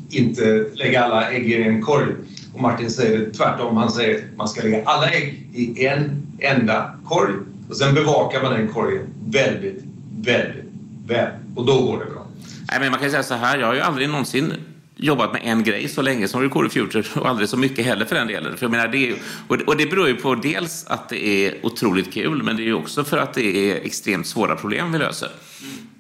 [0.09, 2.07] inte lägga alla ägg i en korg.
[2.55, 3.77] Och Martin säger tvärtom.
[3.77, 7.33] Han säger att man ska lägga alla ägg i en enda korg
[7.69, 9.83] och sen bevakar man den korgen väldigt,
[10.21, 10.65] väldigt
[11.07, 11.29] väl.
[11.55, 12.27] Och då går det bra.
[12.71, 14.53] Nej, men man kan säga så här, jag har ju aldrig någonsin
[14.95, 18.15] jobbat med en grej så länge som Recorder Future och aldrig så mycket heller för
[18.15, 18.57] den delen.
[18.57, 19.15] För jag menar, det är,
[19.47, 22.73] och det beror ju på dels att det är otroligt kul men det är ju
[22.73, 25.29] också för att det är extremt svåra problem vi löser.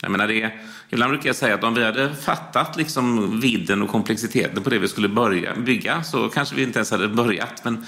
[0.01, 0.53] Jag menar, det är,
[0.89, 4.79] ibland brukar jag säga att om vi hade fattat liksom vidden och komplexiteten på det
[4.79, 7.61] vi skulle börja bygga så kanske vi inte ens hade börjat.
[7.63, 7.85] Men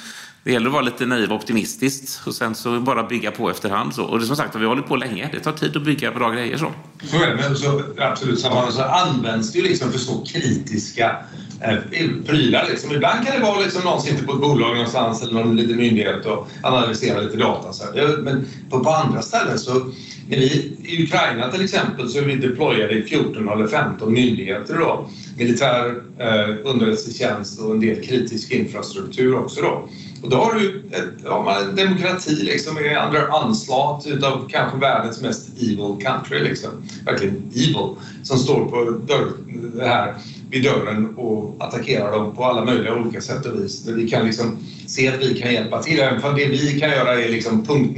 [0.48, 3.96] det gäller att vara lite naiv och optimistisk och sen så bara bygga på efterhand.
[3.96, 4.04] Så.
[4.04, 5.30] Och det som sagt, vi har hållit på länge.
[5.34, 6.58] Det tar tid att bygga bra grejer.
[6.58, 6.72] Så,
[7.04, 7.36] så är det.
[7.36, 11.16] Men så, absolut, så, så används det ju liksom för så kritiska
[11.62, 11.78] eh,
[12.26, 12.66] prylar.
[12.70, 12.92] Liksom.
[12.92, 16.26] Ibland kan det vara liksom någon sitter på ett bolag någonstans eller någon liten myndighet
[16.26, 17.74] och analyserar lite data.
[17.74, 17.84] Så
[18.22, 19.92] Men på, på andra ställen så
[20.30, 25.10] i Ukraina till exempel så är vi deployade i 14 eller 15 myndigheter då.
[25.38, 29.90] Militär eh, underrättelsetjänst och en del kritisk infrastruktur också då.
[30.24, 35.22] Och då har du ett, ja, en demokrati liksom med andra anslag utav kanske världens
[35.22, 36.70] mest evil country liksom.
[37.06, 37.96] Verkligen evil.
[38.24, 39.32] Som står på dörr,
[39.76, 40.16] det här
[40.50, 43.88] vid dörren och attackerar dem på alla möjliga olika sätt och vis.
[43.88, 44.58] Vi kan liksom
[44.88, 46.00] se att vi kan hjälpa till.
[46.00, 47.98] Även om det vi kan göra är liksom punkt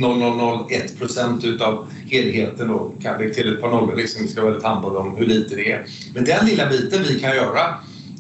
[0.70, 3.96] 0001 procent utav helheten och kan till ett par nollor.
[3.96, 4.22] Liksom.
[4.22, 5.86] Vi ska vara väldigt humble om hur lite det är.
[6.14, 7.76] Men den lilla biten vi kan göra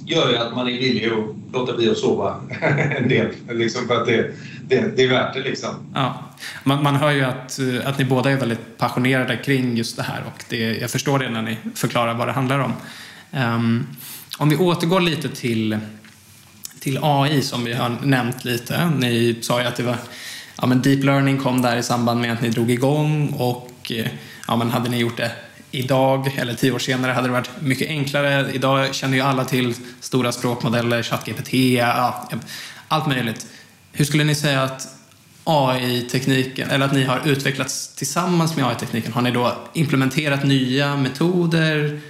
[0.05, 2.35] gör ju att man är villig att låta bli att sova
[2.97, 3.27] en del.
[3.49, 4.31] Liksom för att det,
[4.67, 5.39] det, det är värt det.
[5.39, 5.69] Liksom.
[5.93, 6.23] Ja.
[6.63, 10.23] Man, man hör ju att, att ni båda är väldigt passionerade kring just det här
[10.27, 12.73] och det, jag förstår det när ni förklarar vad det handlar om.
[13.31, 13.87] Um,
[14.39, 15.79] om vi återgår lite till,
[16.79, 18.91] till AI som vi har nämnt lite.
[18.97, 19.95] Ni sa ju att det var
[20.61, 24.07] ja, men deep learning kom där i samband med att ni drog igång och eh,
[24.47, 25.31] ja, men hade ni gjort det
[25.71, 28.51] idag eller tio år senare hade det varit mycket enklare.
[28.53, 32.29] Idag känner ju alla till stora språkmodeller, ChatGPT, ja,
[32.87, 33.47] allt möjligt.
[33.91, 34.87] Hur skulle ni säga att
[35.43, 39.13] AI-tekniken, eller att ni har utvecklats tillsammans med AI-tekniken?
[39.13, 42.01] Har ni då implementerat nya metoder?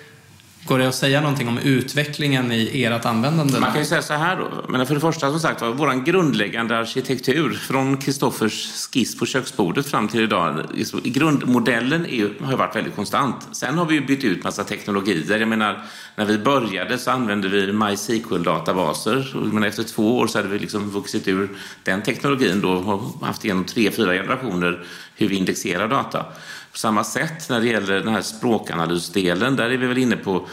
[0.69, 3.59] Går det att säga någonting om utvecklingen i ert användande?
[3.59, 4.71] Man kan ju säga så här då.
[4.71, 9.85] Men för det första, som sagt var, vår grundläggande arkitektur från Kristoffers skiss på köksbordet
[9.85, 10.65] fram till idag.
[10.73, 13.47] Liksom, grundmodellen är, har ju varit väldigt konstant.
[13.51, 15.39] Sen har vi ju bytt ut massa teknologier.
[15.39, 15.81] Jag menar,
[16.15, 19.51] när vi började så använde vi MySQL-databaser.
[19.53, 21.49] Men efter två år så hade vi liksom vuxit ur
[21.83, 26.25] den teknologin då och haft igenom tre, fyra generationer hur vi indexerar data.
[26.71, 30.47] På samma sätt när det gäller den här språkanalysdelen, där är vi väl inne på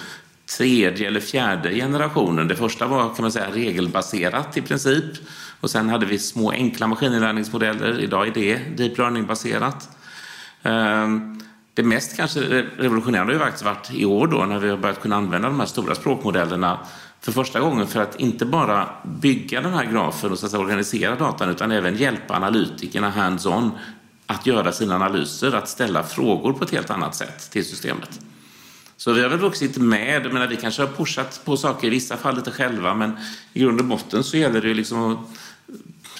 [0.59, 2.49] tredje eller fjärde generationen.
[2.49, 5.05] Det första var kan man säga regelbaserat i princip.
[5.61, 8.01] Och sen hade vi små enkla maskininlärningsmodeller.
[8.01, 9.89] Idag är det deep learning-baserat.
[10.63, 11.41] Ehm,
[11.75, 12.41] det mest kanske
[12.77, 15.61] revolutionerande har ju faktiskt varit i år då när vi har börjat kunna använda de
[15.61, 16.79] här stora språkmodellerna
[17.21, 21.17] för första gången för att inte bara bygga den här grafen och så att organisera
[21.17, 23.71] datan utan även hjälpa analytikerna hands-on
[24.27, 28.21] att göra sina analyser, att ställa frågor på ett helt annat sätt till systemet.
[28.97, 30.25] Så vi har väl vuxit med.
[30.25, 33.13] Jag menar, vi kanske har pushat på saker i vissa fall lite själva men
[33.53, 35.19] i grund och botten så gäller det ju liksom att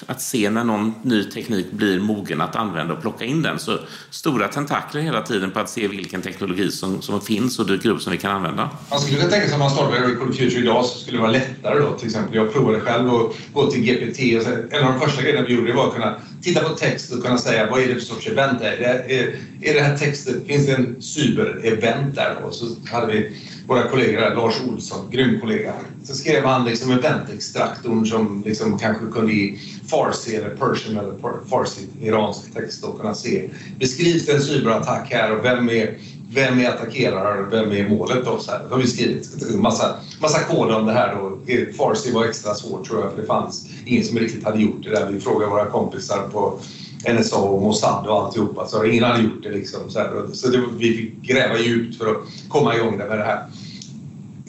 [0.05, 3.59] att se när någon ny teknik blir mogen att använda och plocka in den.
[3.59, 3.79] Så
[4.09, 8.01] stora tentakler hela tiden på att se vilken teknologi som, som finns och dyker upp
[8.01, 8.69] som vi kan använda.
[8.89, 11.31] Man skulle kunna tänka sig om man startar Recall Future idag så skulle det vara
[11.31, 11.91] lättare då.
[11.91, 15.21] Till exempel, jag provade själv att gå till GPT och så, en av de första
[15.21, 17.93] grejerna vi gjorde var att kunna titta på text och kunna säga vad är det
[17.93, 19.09] för sorts event det är.
[19.09, 22.51] Är, är det här texten, finns det en cyber-event där då?
[22.51, 23.31] Så hade vi
[23.67, 25.73] våra kollegor här, Lars Olsson, grym kollega.
[26.03, 31.87] Så skrev han liksom eventextraktorn som liksom kanske kunde i farsi eller persian eller farsi,
[32.01, 33.49] iransk text och kunna se.
[33.79, 35.97] Beskrivs det en cyberattack här och vem är
[36.33, 38.39] vem är attackerare och vem är målet då?
[38.39, 38.61] Så här.
[38.69, 41.39] Då har vi skrivit en massa, massa kod om det här då.
[41.77, 44.89] Farsi var extra svårt tror jag för det fanns ingen som riktigt hade gjort det
[44.89, 45.11] där.
[45.11, 46.59] Vi frågade våra kompisar på
[47.13, 48.67] NSA och Mossad och alltihopa.
[48.67, 49.89] Så ingen hade gjort det liksom.
[49.89, 50.27] Så, här.
[50.33, 52.17] så det, vi fick gräva djupt för att
[52.49, 53.45] komma igång med det här.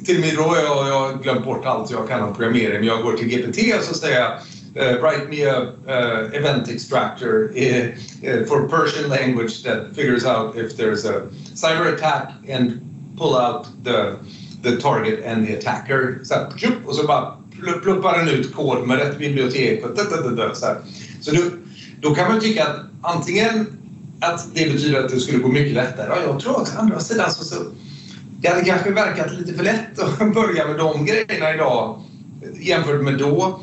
[0.04, 2.78] Till och med då har jag, jag glömt bort allt jag kan om programmering.
[2.78, 4.32] Men jag går till GPT och så säger jag
[4.78, 10.76] uh, write me a uh, event extractor uh, for Persian language that figures out if
[10.76, 12.80] there's a cyber attack and
[13.16, 14.18] pull out the,
[14.62, 16.20] the target and the attacker.
[16.24, 16.48] Så, här,
[16.86, 17.36] och så bara
[17.82, 19.84] pluppar den ut kod med rätt bibliotek.
[19.84, 20.76] Och da, da, da, så här.
[21.20, 21.42] så då,
[22.00, 23.66] då kan man tycka att antingen
[24.20, 26.06] att det betyder att det skulle gå mycket lättare.
[26.08, 27.54] Ja, jag tror också andra sidan så, så
[28.40, 32.02] det hade kanske verkat lite för lätt att börja med de grejerna idag
[32.60, 33.60] jämfört med då.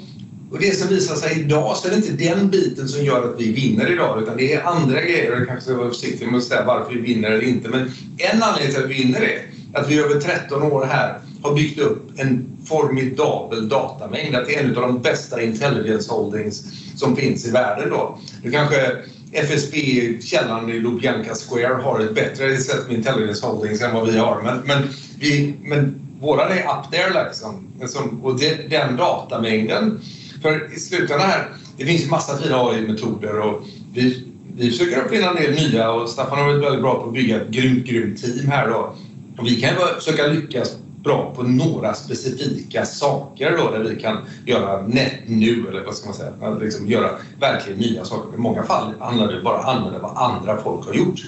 [0.52, 3.42] Och det som visar sig idag så är det inte den biten som gör att
[3.42, 5.32] vi vinner idag utan det är andra grejer.
[5.32, 7.70] Jag kanske ska vara försiktig med att säga varför vi vinner eller inte.
[7.70, 9.42] Men en anledning till att vi vinner är
[9.74, 14.36] att vi över 13 år här har byggt upp en formidabel datamängd.
[14.36, 16.64] Att det är en av de bästa intelligence holdings
[16.96, 17.90] som finns i världen.
[17.90, 18.20] Då.
[18.44, 18.98] Du kanske
[19.32, 19.78] FSB,
[20.22, 24.42] källan i Lubjanka Square, har ett bättre sätt med intelligence holdings än vad vi har.
[24.42, 24.90] Men, men,
[25.20, 27.68] vi, men våran är up there liksom.
[27.82, 30.02] liksom och det, den datamängden.
[30.46, 35.36] För i slutändan här, det finns massa fina AI-metoder och vi, vi försöker uppfinna en
[35.36, 38.48] del nya och Staffan har varit väldigt bra på att bygga ett grymt, grymt team
[38.48, 38.96] här då.
[39.38, 44.82] Och vi kan försöka lyckas bra på några specifika saker då där vi kan göra
[44.82, 48.36] net nu eller vad ska man säga, liksom göra verkligen nya saker.
[48.36, 51.22] I många fall handlar det bara om att använda vad andra folk har gjort.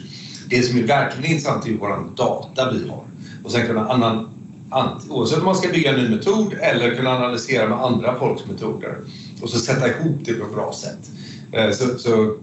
[0.50, 3.04] Det som är verkligen intressant är ju vår data vi har
[3.44, 4.30] och sen kunna annan,
[5.10, 8.98] oavsett om man ska bygga en ny metod eller kunna analysera med andra folks metoder
[9.42, 11.10] och så sätta ihop det på ett bra sätt.
[11.52, 12.38] Eh, så, så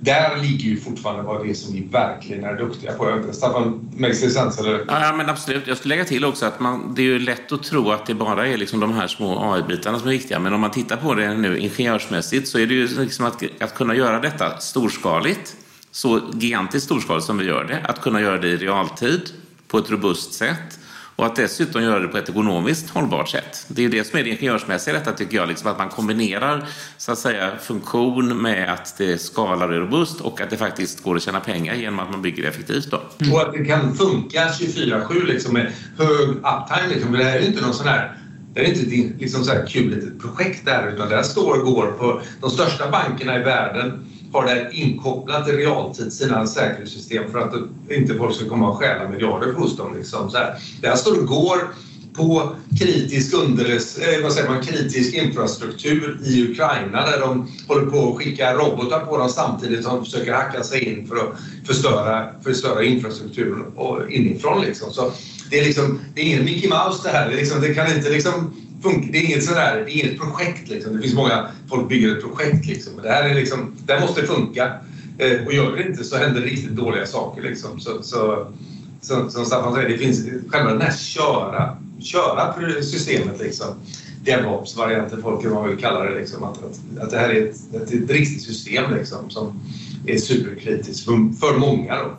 [0.00, 3.22] där ligger ju fortfarande vad det är som vi verkligen är duktiga på.
[3.32, 4.60] Staffan, makes det sense?
[4.60, 4.84] Eller?
[4.88, 5.66] Ja, men absolut.
[5.66, 8.14] Jag skulle lägga till också att man, det är ju lätt att tro att det
[8.14, 10.38] bara är liksom de här små AI-bitarna som är viktiga.
[10.38, 13.74] Men om man tittar på det nu ingenjörsmässigt så är det ju liksom att, att
[13.74, 15.56] kunna göra detta storskaligt,
[15.90, 19.20] så gigantiskt storskaligt som vi gör det, att kunna göra det i realtid
[19.68, 20.78] på ett robust sätt
[21.16, 23.66] och att dessutom göra det på ett ekonomiskt hållbart sätt.
[23.68, 27.12] Det är det som är det ingenjörsmässiga detta tycker jag, liksom att man kombinerar så
[27.12, 31.16] att säga funktion med att det skalar och är robust och att det faktiskt går
[31.16, 32.90] att tjäna pengar genom att man bygger det effektivt.
[32.90, 33.02] Då.
[33.20, 33.32] Mm.
[33.32, 36.88] Och att det kan funka 24-7 liksom med hög uptime.
[36.88, 37.12] Liksom.
[37.12, 38.18] Det här är inte någon sån här
[38.54, 41.60] det är inte ett liksom så här kul litet projekt där utan det här står
[41.60, 47.30] och går på de största bankerna i världen har det inkopplat i realtid sina säkerhetssystem
[47.32, 47.54] för att
[47.90, 49.96] inte folk ska komma och stjäla miljarder hos dem.
[49.96, 50.30] Liksom.
[50.30, 50.54] Så här.
[50.80, 51.58] Det här står och går
[52.16, 58.10] på kritisk, underles, eh, vad säger man, kritisk infrastruktur i Ukraina där de håller på
[58.10, 61.32] att skicka robotar på dem samtidigt som de försöker hacka sig in för att
[61.66, 63.64] förstöra, förstöra infrastrukturen
[64.10, 64.62] inifrån.
[64.62, 64.92] Liksom.
[64.92, 65.12] Så
[65.50, 67.30] det, är liksom, det är ingen Mickey Mouse det här.
[67.30, 68.52] Det, liksom, det kan inte liksom
[69.12, 70.96] det är inget sådär, det är inget projekt liksom.
[70.96, 72.92] Det finns många, folk bygger ett projekt liksom.
[72.94, 74.72] Men det här är liksom, det här måste funka.
[75.18, 77.80] Eh, och gör det inte så händer det riktigt dåliga saker liksom.
[77.80, 78.46] Så, så,
[79.00, 83.66] så, som Staffan säger, det finns själva den här köra, köra systemet liksom.
[84.24, 86.18] DevOps-varianten, folk man vill kalla det.
[86.18, 89.60] Liksom, att, att, att det här är ett, ett, ett riktigt system liksom, som
[90.06, 91.96] är superkritiskt för, för många.
[91.96, 92.16] Då.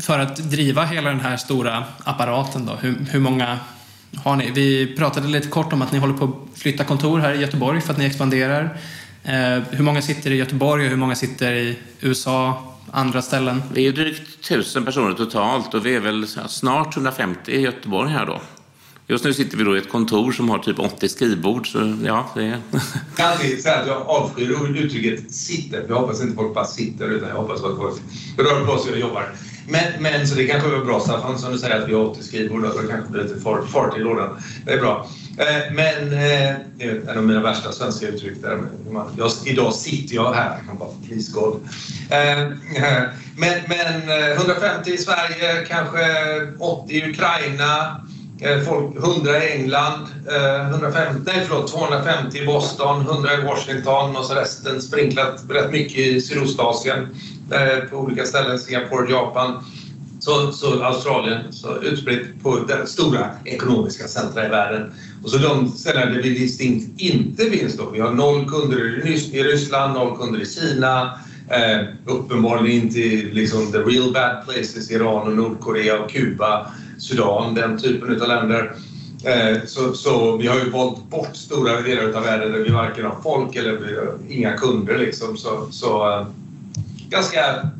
[0.00, 3.58] För att driva hela den här stora apparaten då, hur, hur många
[4.16, 4.50] har ni?
[4.50, 7.80] Vi pratade lite kort om att ni håller på att flytta kontor här i Göteborg
[7.80, 8.78] för att ni expanderar.
[9.24, 13.62] Eh, hur många sitter i Göteborg och hur många sitter i USA, andra ställen?
[13.74, 18.26] Vi är drygt tusen personer totalt och vi är väl snart 150 i Göteborg här
[18.26, 18.40] då.
[19.06, 22.30] Just nu sitter vi då i ett kontor som har typ 80 skrivbord, så ja,
[22.34, 22.60] det är...
[22.70, 22.80] Jag
[23.16, 27.28] kan alltid säga att jag avskyr uttrycket sitter, jag hoppas inte folk bara sitter, utan
[27.28, 28.00] jag hoppas att folk
[28.38, 29.32] rör på sig och jobbar.
[29.70, 32.22] Men, men så det kanske var bra Staffan, som du säger att vi har 80
[32.22, 34.42] skrivbord, så det kanske blir lite fart, fart i lådan.
[34.66, 35.06] Det är bra.
[35.38, 38.42] Eh, men eh, det är en av mina värsta svenska uttryck.
[38.42, 38.62] Där
[39.18, 41.60] jag, idag sitter jag här, jag kan bara please God.
[42.10, 42.38] Eh,
[43.36, 46.00] men, men 150 i Sverige, kanske
[46.58, 48.00] 80 i Ukraina,
[48.66, 50.06] folk, 100 i England,
[50.70, 55.98] 150, nej, förlåt, 250 i Boston, 100 i Washington och så resten sprinklat rätt mycket
[55.98, 57.08] i Sydostasien
[57.52, 59.64] Eh, på olika ställen, Singapore, Japan.
[60.20, 64.92] Så, så Australien, så utspritt på stora ekonomiska centra i världen.
[65.24, 67.90] Och så de ställen där vi distinkt inte finns då.
[67.90, 72.98] Vi har noll kunder i Ryssland, noll kunder i Kina, eh, uppenbarligen inte
[73.34, 76.66] liksom the real bad places, Iran och Nordkorea och Kuba,
[76.98, 78.74] Sudan, den typen av länder.
[79.24, 83.04] Eh, så, så, vi har ju valt bort stora delar av världen där vi varken
[83.04, 84.98] har folk eller vi har inga kunder.
[84.98, 85.36] Liksom.
[85.36, 86.26] Så, så eh,
[87.10, 87.70] ganska,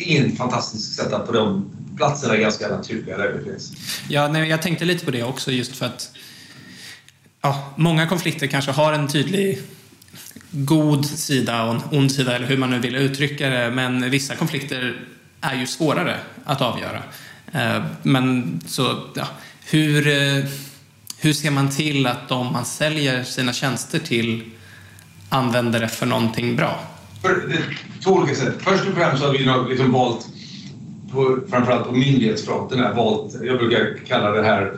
[0.00, 3.72] ingen fantastisk setup på de platserna, ganska naturliga där finns.
[4.08, 6.10] Ja, nej, jag tänkte lite på det också just för att
[7.42, 9.58] ja, många konflikter kanske har en tydlig
[10.50, 14.36] god sida och en ond sida, eller hur man nu vill uttrycka det, men vissa
[14.36, 15.00] konflikter
[15.40, 17.02] är ju svårare att avgöra.
[17.52, 19.26] Eh, men så, ja,
[19.64, 20.44] hur, eh,
[21.18, 24.50] hur ser man till att de man säljer sina tjänster till
[25.28, 26.93] använder det för någonting bra?
[27.24, 27.52] För,
[28.04, 28.54] två olika sätt.
[28.58, 30.28] Först och främst så har vi liksom valt,
[31.12, 34.76] på, framförallt på myndighetsfronten, valt, jag brukar kalla det här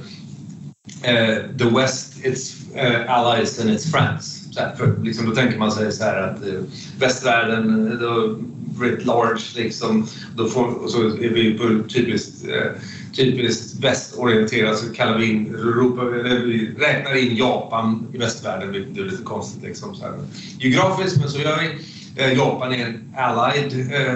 [1.03, 4.49] eh, the West, its eh, allies and its friends.
[4.53, 6.61] Så här, för, liksom, då tänker man sig så här att eh,
[6.99, 8.39] västvärlden, eh, då,
[8.79, 12.83] writ large, liksom, då får, och så är vi på typiskt, eh,
[13.13, 19.05] typiskt västorienterat så kallar vi in Europa, vi räknar in Japan i västvärlden, det är
[19.05, 19.95] lite konstigt liksom.
[19.95, 20.15] Så här.
[20.59, 21.96] Geografiskt, men så gör vi.
[22.19, 24.15] Eh, Japan är en allied, eh,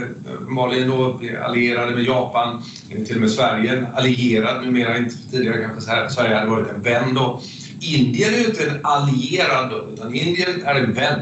[0.49, 5.81] Malin då, allierade med Japan, eh, till och med Sverige allierad numera, inte tidigare kanske
[5.81, 7.41] så här, Sverige hade varit en vän då.
[7.81, 11.21] Indien är ju inte en allierad utan Indien är en vän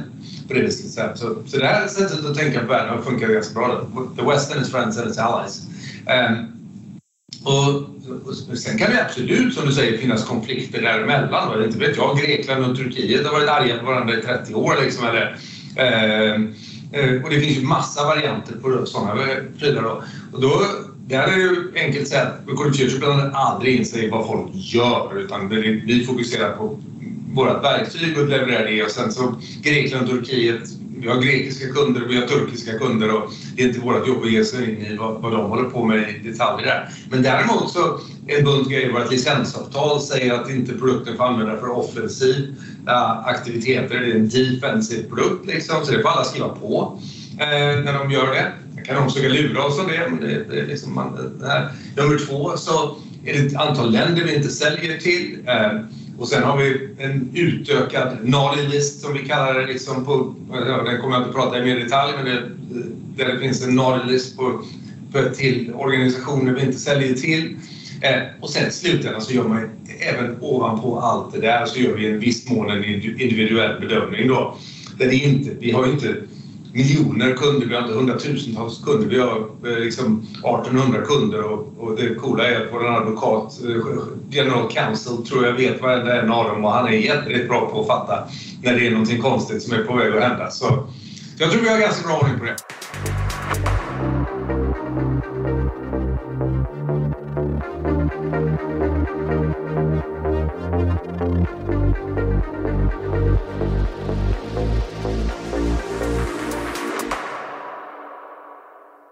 [0.49, 1.18] på det viset.
[1.18, 3.87] Så, så det här sättet att tänka på världen har funkat ganska bra.
[4.16, 5.62] The West and friends and its allies.
[6.07, 6.47] Um,
[7.45, 7.74] och,
[8.51, 11.64] och, sen kan det absolut, som du säger, finnas konflikter däremellan.
[11.64, 14.76] Inte vet jag, Grekland och Turkiet har varit arga på varandra i 30 år.
[14.83, 15.37] Liksom, eller,
[16.35, 19.82] um, Eh, Eh, och det finns ju massa varianter på sådana eh, prylar.
[19.82, 20.03] Då.
[20.32, 20.62] Och då,
[21.07, 24.26] där är det ju enkelt att säga att på blandar aldrig in sig i vad
[24.26, 26.80] folk gör utan vi fokuserar på
[27.32, 30.62] vårt verktyg och levererar det och sen så Grekland och Turkiet
[31.01, 34.22] vi har grekiska kunder och vi har turkiska kunder och det är inte vårt jobb
[34.24, 36.64] att ge sig in i vad, vad de håller på med i detalj.
[36.64, 36.88] där.
[37.11, 41.61] Men däremot så är en bunt grejer vårt licensavtal säger att inte produkten får användas
[41.61, 42.55] för offensiv
[42.88, 44.01] eh, aktiviteter.
[44.01, 47.01] Det är en defensiv produkt liksom, så det får alla skriva på
[47.32, 48.53] uh, när de gör det.
[48.74, 51.68] Man kan de försöka lura oss om det, men det, det är liksom man, det.
[51.96, 55.38] Nummer två så är det ett antal länder vi inte säljer till.
[55.49, 55.80] Uh,
[56.18, 59.66] och sen har vi en utökad naughty list som vi kallar det.
[59.66, 60.34] Liksom på,
[60.84, 62.42] den kommer jag inte att prata i mer detalj, men det,
[63.16, 64.62] där det finns en naughty list på,
[65.12, 67.56] på till organisationer vi inte säljer till.
[68.00, 71.94] Eh, och sen i slutändan så gör man även ovanpå allt det där så gör
[71.94, 74.56] vi en viss mån en individuell bedömning då.
[74.98, 76.16] Där det inte, vi har ju inte
[76.72, 79.08] miljoner kunder, vi har inte hundratusentals kunder.
[79.08, 84.02] Vi har eh, liksom 1800 kunder och, och det coola är att vår advokat, eh,
[84.30, 87.86] general counsel, tror jag vet varenda en av dem och han är jättebra på att
[87.86, 88.28] fatta
[88.62, 90.50] när det är någonting konstigt som är på väg att hända.
[90.50, 90.88] Så
[91.38, 92.56] jag tror vi har ganska bra ordning på det.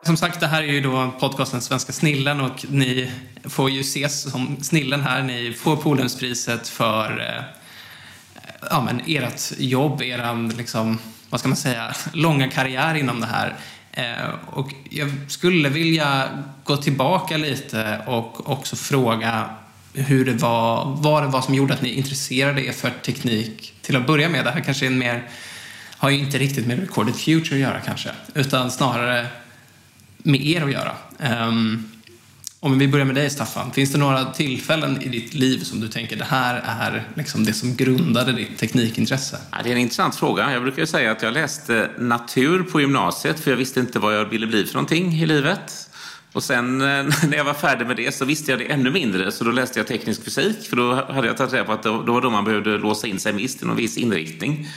[0.06, 3.10] Som sagt, det här är ju då podcasten Svenska Snillen och ni
[3.44, 5.22] får ju ses som Snillen här.
[5.22, 7.44] Ni får Polhemspriset för eh,
[8.70, 10.98] ja, men ert jobb, er, liksom,
[11.30, 13.56] vad ska man säga, långa karriär inom det här.
[13.92, 16.28] Eh, och jag skulle vilja
[16.64, 19.50] gå tillbaka lite och också fråga
[19.92, 23.96] hur det var, vad det var som gjorde att ni intresserade er för teknik till
[23.96, 24.44] att börja med.
[24.44, 25.28] Det här kanske är en mer,
[25.96, 29.26] har ju inte riktigt med Recorded Future att göra kanske, utan snarare
[30.26, 30.92] med er att göra.
[31.48, 31.90] Um,
[32.60, 35.88] om vi börjar med dig Staffan, finns det några tillfällen i ditt liv som du
[35.88, 39.38] tänker det här är liksom det som grundade ditt teknikintresse?
[39.50, 40.52] Ja, det är en intressant fråga.
[40.52, 44.24] Jag brukar säga att jag läste natur på gymnasiet för jag visste inte vad jag
[44.24, 45.90] ville bli för någonting i livet.
[46.32, 46.86] Och sen eh,
[47.28, 49.78] när jag var färdig med det så visste jag det ännu mindre så då läste
[49.78, 52.44] jag teknisk fysik för då hade jag tagit reda på att då var då man
[52.44, 54.68] behövde låsa in sig mest i någon viss inriktning.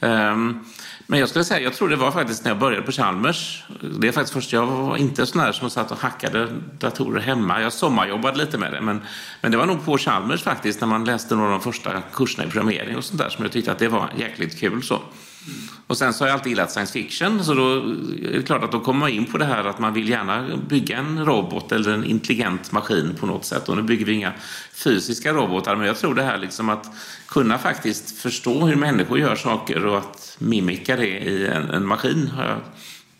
[0.00, 0.64] Um,
[1.10, 3.64] men jag skulle säga, jag tror det var faktiskt när jag började på Chalmers.
[4.00, 6.48] Det är faktiskt först, jag var inte sån där som satt och hackade
[6.78, 7.62] datorer hemma.
[7.62, 9.00] Jag sommarjobbade lite med det, men,
[9.40, 12.44] men det var nog på Chalmers faktiskt när man läste några av de första kurserna
[12.44, 15.00] i programmering och sånt där som jag tyckte att det var jäkligt kul så.
[15.86, 17.76] Och sen så har jag alltid gillat science fiction, så då
[18.28, 20.56] är det klart att då kommer man in på det här att man vill gärna
[20.68, 23.68] bygga en robot eller en intelligent maskin på något sätt.
[23.68, 24.32] Och nu bygger vi inga
[24.74, 26.86] fysiska robotar, men jag tror det här liksom att
[27.28, 32.30] kunna faktiskt förstå hur människor gör saker och att mimika det i en, en maskin
[32.36, 32.60] har jag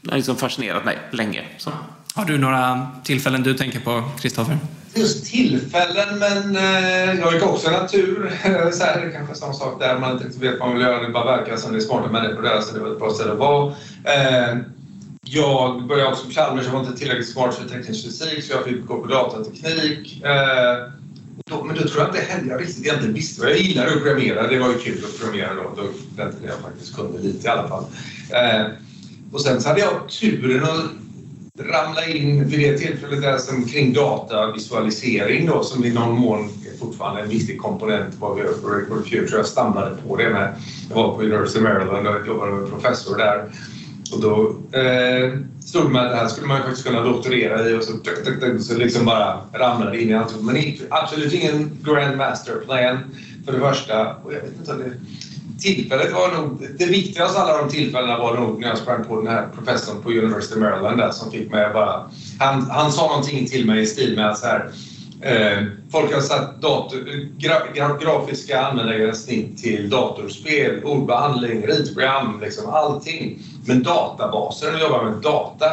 [0.08, 1.44] har liksom fascinerat mig länge.
[1.58, 1.72] Så.
[2.14, 4.58] Har du några tillfällen du tänker på, Kristoffer?
[4.94, 8.32] Just tillfällen, men eh, jag gick också natur.
[8.44, 10.86] Eh, så här, det är kanske samma sak där, man inte vet vad man vill
[10.86, 11.02] göra.
[11.02, 13.32] Det bara verkar som det är smarta människor där, så det var ett bra ställe
[13.32, 13.74] att vara.
[14.04, 14.56] Eh,
[15.22, 18.64] jag började också på Chalmers, jag var inte tillräckligt smart för teknisk fysik så jag
[18.64, 20.24] fick gå på datateknik.
[20.24, 20.90] Eh,
[21.46, 23.92] då, men då tror jag inte heller jag riktigt egentligen visste vad jag gillade att
[23.92, 24.46] programmera.
[24.46, 25.82] Det var ju kul att programmera då, då
[26.16, 27.84] väntade jag faktiskt kunde lite i alla fall.
[28.30, 28.66] Eh,
[29.32, 30.99] och sen så hade jag turen att
[31.64, 36.78] ramla in vid det tillfället där som kring datavisualisering då som i någon mån är
[36.78, 39.36] fortfarande en viktig komponent vad vi gör på Record Future.
[39.36, 40.54] Jag stannade på det med,
[40.88, 43.50] jag var på University of Maryland och jobbade med professor där.
[44.12, 45.32] Och då eh,
[45.64, 47.92] stod det med att det här skulle man faktiskt kunna doktorera i och så,
[48.60, 50.42] så liksom bara ramlade in i allt.
[50.42, 52.98] Men absolut ingen grand master plan
[53.46, 54.14] för det första.
[54.14, 54.92] Och jag vet inte om det
[55.58, 59.16] tillfället var nog, det viktigaste av alla de tillfällena var nog när jag sprang på
[59.16, 62.10] den här professorn på University of Maryland där som fick mig bara...
[62.38, 64.70] Han, han sa någonting till mig i stil med att så här,
[65.20, 66.98] eh, folk har satt dator,
[67.38, 73.38] gra, gra, grafiska användargränssnitt till datorspel, ordbehandling, ritprogram, liksom allting.
[73.66, 75.66] Men databaser, när du jobbar med data,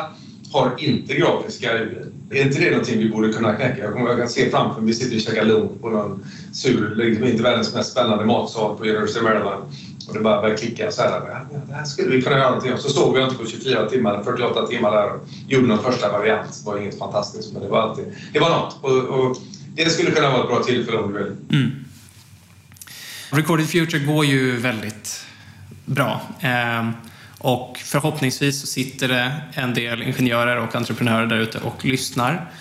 [0.51, 2.16] har inte grafiska UI.
[2.30, 3.84] Är inte det någonting vi borde kunna knäcka?
[3.84, 6.95] Jag, kommer, jag kan se framför mig, vi sitter och käkar lunch på någon sur,
[6.95, 9.63] liksom inte världens mest spännande matsal på University of Maryland.
[10.07, 11.09] Och det bara börjar klicka så här.
[11.09, 12.78] Ja, det här skulle vi kunna göra någonting.
[12.78, 16.59] Så stod vi inte på 24 timmar, 48 timmar där och gjorde någon första variant.
[16.63, 18.78] Det var inget fantastiskt, men det var alltid, det var något.
[18.82, 19.38] Och, och
[19.75, 21.59] det skulle kunna vara ett bra tillfälle om du vill.
[21.59, 21.71] Mm.
[23.32, 25.25] Recorded Future går ju väldigt
[25.86, 26.21] bra.
[26.39, 26.89] Eh,
[27.39, 32.51] och förhoppningsvis så sitter det en del ingenjörer och entreprenörer där ute och lyssnar.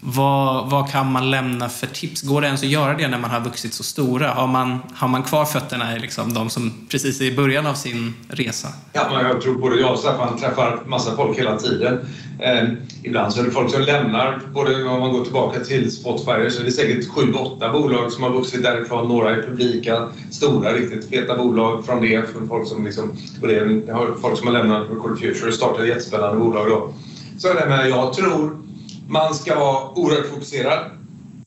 [0.00, 2.22] Vad, vad, kan man lämna för tips?
[2.22, 4.30] Går det ens att göra det när man har vuxit så stora?
[4.30, 7.74] Har man, har man kvar fötterna i liksom de som precis är i början av
[7.74, 8.68] sin resa?
[8.92, 11.98] Ja, jag tror både jag och Staffan träffar massa folk hela tiden.
[12.40, 12.68] Eh,
[13.02, 16.60] ibland så är det folk som lämnar, både om man går tillbaka till Spotify så
[16.60, 19.08] är det säkert sju, åtta bolag som har vuxit därifrån.
[19.08, 22.32] Några är publika, stora, riktigt feta bolag från det.
[22.32, 23.82] Från folk som liksom, det
[24.20, 26.68] folk som har lämnat Record Future och startat jättespännande bolag.
[26.68, 26.92] Då.
[27.38, 28.65] Så är det med, jag tror
[29.08, 30.78] man ska vara oerhört fokuserad.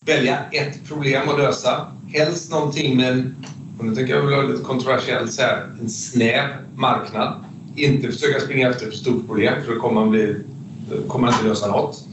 [0.05, 1.87] Välja ett problem att lösa.
[2.07, 3.35] Helst någonting med en,
[3.79, 6.45] och nu tänker jag vara lite kontroversiellt, så här, en snäv
[6.75, 7.43] marknad.
[7.75, 10.35] Inte försöka springa efter ett stort problem för då kommer man, bli,
[11.07, 12.03] kommer man inte lösa något.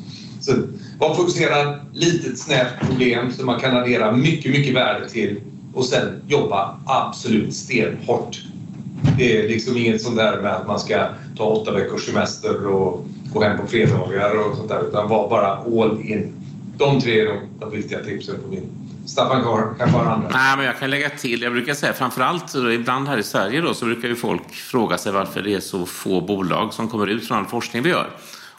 [0.40, 0.52] Så
[0.98, 5.40] var fokuserad, litet snävt problem som man kan addera mycket, mycket värde till
[5.74, 8.42] och sen jobba absolut stenhårt.
[9.18, 13.06] Det är liksom inget sånt där med att man ska ta åtta veckors semester och
[13.38, 16.32] gå hem på fredagar och sånt där utan var bara all in.
[16.76, 19.42] De tre är de viktiga tipsen på min Staffan
[19.78, 20.28] kanske har andra?
[20.32, 21.42] Nej, men jag kan lägga till.
[21.42, 25.12] Jag brukar säga framförallt ibland här i Sverige då, så brukar ju folk fråga sig
[25.12, 28.10] varför det är så få bolag som kommer ut från all forskning vi gör.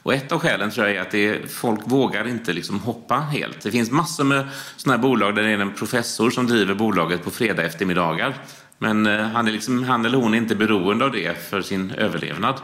[0.02, 3.14] Och ett av skälen tror jag är att det är, folk vågar inte liksom hoppa
[3.14, 3.60] helt.
[3.62, 7.24] Det finns massor med sådana här bolag där det är en professor som driver bolaget
[7.24, 8.34] på fredag eftermiddagar.
[8.78, 11.90] Men eh, han, är liksom, han eller hon är inte beroende av det för sin
[11.90, 12.54] överlevnad.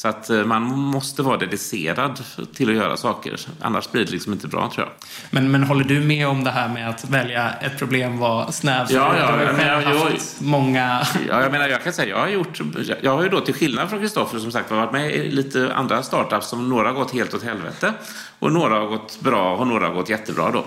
[0.00, 2.22] Så att eh, man måste vara dedicerad
[2.54, 3.40] till att göra saker.
[3.60, 5.08] Annars blir det liksom inte bra tror jag.
[5.30, 8.90] Men, men håller du med om det här med att välja ett problem var snävt?
[8.90, 9.36] Ja, ja.
[9.36, 11.06] Du har men, jag, många...
[11.28, 12.60] Ja, jag menar, jag kan säga, jag har gjort...
[13.02, 16.02] Jag har ju då till skillnad från Kristoffer som sagt varit med i lite andra
[16.02, 17.92] startups som några har gått helt åt helvete
[18.38, 20.64] och några har gått bra och några har gått jättebra då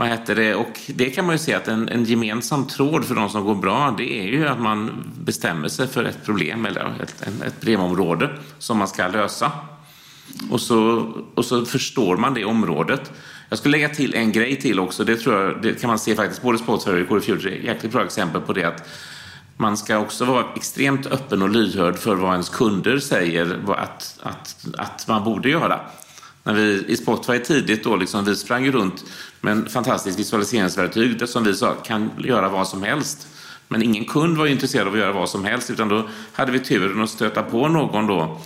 [0.00, 0.54] vad heter det?
[0.54, 3.54] Och det kan man ju se att en, en gemensam tråd för de som går
[3.54, 4.90] bra, det är ju att man
[5.24, 9.52] bestämmer sig för ett problem eller ett, ett problemområde som man ska lösa.
[10.50, 13.12] Och så, och så förstår man det området.
[13.48, 15.04] Jag skulle lägga till en grej till också.
[15.04, 17.92] Det, tror jag, det kan man se faktiskt både Spotify och Core Future är jäkligt
[17.92, 18.64] bra exempel på det.
[18.64, 18.88] att
[19.56, 24.66] man ska också vara extremt öppen och lyhörd för vad ens kunder säger att, att,
[24.78, 25.80] att man borde göra.
[26.50, 29.04] När vi i Spotify tidigt då, liksom, vi sprang runt
[29.40, 33.28] med en fantastisk visualiseringsverktyg som vi sa kan göra vad som helst.
[33.68, 36.58] Men ingen kund var intresserad av att göra vad som helst utan då hade vi
[36.58, 38.40] turen att stöta på någon då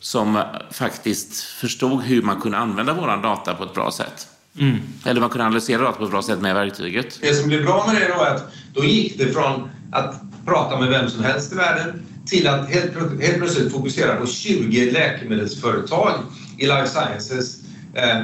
[0.00, 4.28] som faktiskt förstod hur man kunde använda vår data på ett bra sätt.
[4.58, 4.76] Mm.
[5.04, 7.18] Eller man kunde analysera data på ett bra sätt med verktyget.
[7.20, 10.80] Det som blev bra med det då är att då gick det från att prata
[10.80, 12.92] med vem som helst i världen till att helt,
[13.22, 16.12] helt plötsligt fokusera på 20 läkemedelsföretag
[16.56, 17.60] i life sciences.
[17.94, 18.20] Eh,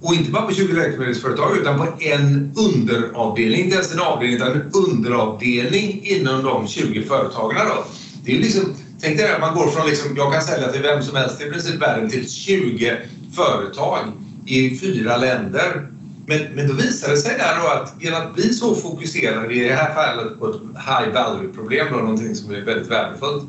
[0.00, 4.52] och inte bara på 20 läkemedelsföretag utan på en underavdelning, inte ens en avdelning utan
[4.52, 7.56] en underavdelning inom de 20 företagen.
[7.68, 7.84] Då.
[8.24, 11.02] Det är liksom, tänk dig att man går från, liksom, jag kan sälja till vem
[11.02, 12.96] som helst i princip världen till 20
[13.34, 13.98] företag
[14.46, 15.88] i fyra länder.
[16.26, 19.68] Men, men då visar det sig där då att genom att bli så fokuserade i
[19.68, 23.44] det här fallet på ett high value problem, någonting som är väldigt värdefullt,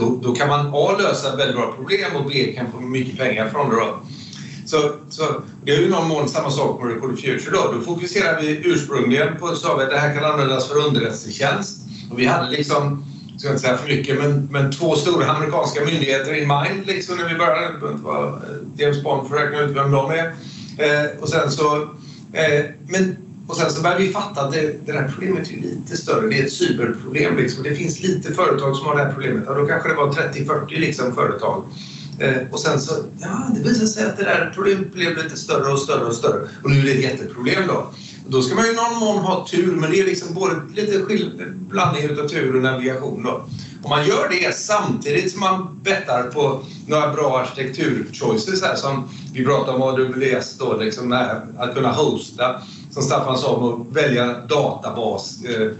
[0.00, 3.48] då, då kan man A lösa väldigt bra problem och B kan få mycket pengar
[3.48, 3.76] från det.
[3.76, 4.00] Då.
[4.66, 5.22] Så, så
[5.64, 7.50] det är ju någon mån samma sak med Record Future.
[7.52, 7.72] Då.
[7.72, 11.78] då fokuserar vi ursprungligen på att det här kan användas för underrättelsetjänst.
[12.10, 15.84] Och vi hade liksom, jag ska inte säga för mycket, men, men två stora amerikanska
[15.84, 17.72] myndigheter in mind liksom, när vi började.
[17.72, 18.40] Det behöver inte vara
[18.76, 20.34] James Bond för att räkna ut vem de är.
[20.78, 21.88] Eh, och sen så
[22.32, 23.16] Eh, men,
[23.50, 26.28] och sen så började vi fatta att det, det här problemet är lite större.
[26.28, 27.36] Det är ett cyberproblem.
[27.36, 27.62] Liksom.
[27.62, 29.48] Det finns lite företag som har det här problemet.
[29.48, 31.64] Och då kanske det var 30-40 liksom, företag.
[32.18, 35.72] Eh, och sen så, ja, det visade sig att det där problemet blev lite större
[35.72, 36.48] och större och större.
[36.64, 37.92] Och nu är det ett jätteproblem då.
[38.24, 40.54] Och då ska man ju i någon mån ha tur, men det är liksom både
[40.74, 40.98] lite
[41.50, 43.44] blandning av tur och navigation då.
[43.82, 49.44] Om man gör det samtidigt som man bettar på några bra arkitekturchoices här som vi
[49.44, 51.12] pratar om AWS då, liksom
[51.58, 55.70] att kunna hosta, som Staffan sa, om att välja databas eh,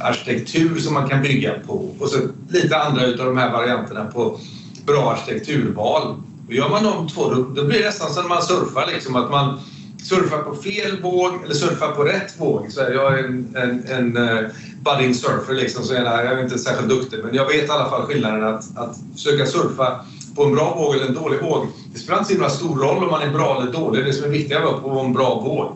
[0.00, 4.38] arkitektur som man kan bygga på och så lite andra utav de här varianterna på
[4.86, 6.16] bra arkitekturval.
[6.46, 9.16] Och gör man de två då, då blir det nästan som när man surfar, liksom,
[9.16, 9.60] att man
[10.02, 12.72] surfar på fel våg eller surfar på rätt våg.
[12.72, 14.48] Så jag är en, en, en uh,
[14.84, 18.02] budding surfer, liksom, så jag är inte särskilt duktig men jag vet i alla fall
[18.02, 20.00] skillnaden att, att försöka surfa
[20.34, 21.66] på en bra våg eller en dålig våg.
[21.92, 24.04] Det spelar inte så himla stor roll om man är bra eller dålig.
[24.04, 25.72] Det som är viktigt är att vara på en bra våg.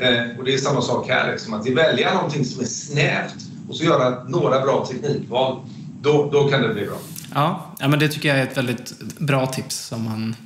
[0.00, 3.34] Eh, och det är samma sak här, liksom, att välja någonting som är snävt
[3.68, 5.60] och så göra några bra teknikval.
[6.00, 6.96] Då, då kan det bli bra.
[7.34, 10.36] Ja, ja, men det tycker jag är ett väldigt bra tips som man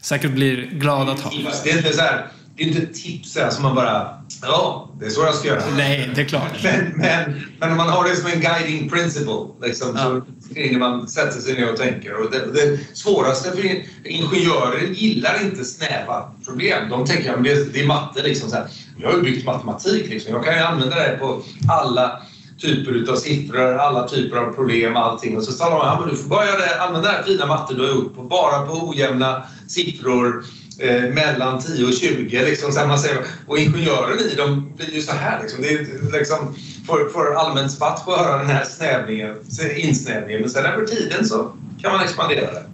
[0.00, 1.30] säkert blir glad att ha.
[1.64, 2.26] Det är inte så här,
[2.56, 5.62] det är inte ett tips som man bara, ja, det är så jag ska göra.
[5.76, 6.62] Nej, det är klart.
[6.62, 10.02] Men, men, men om man har det som en guiding principle, liksom, ja.
[10.02, 12.14] så springer man, sätter sig ner och tänker.
[12.14, 16.88] Och det, det svåraste för ingenjörer gillar inte snäva problem.
[16.90, 18.22] De tänker att det, det är matte.
[18.22, 18.66] Liksom, så här.
[18.98, 20.08] Jag har ju byggt matematik.
[20.08, 20.32] Liksom.
[20.34, 22.22] Jag kan ju använda det på alla
[22.60, 25.36] typer av siffror, alla typer av problem, allting.
[25.36, 27.94] Och så sa de att du får börja använda det här fina matte du har
[27.94, 30.44] gjort på, bara på ojämna siffror
[30.78, 32.44] eh, mellan 10 och 20.
[32.44, 35.42] Liksom, så man säger, och ingenjören i dem blir ju så här.
[35.42, 36.56] Liksom, det är, liksom,
[36.86, 39.36] får, får allmänt spatt på att höra den här snävningen,
[39.76, 40.40] insnävningen.
[40.40, 41.52] Men sen över tiden så
[41.82, 42.64] kan man expandera det.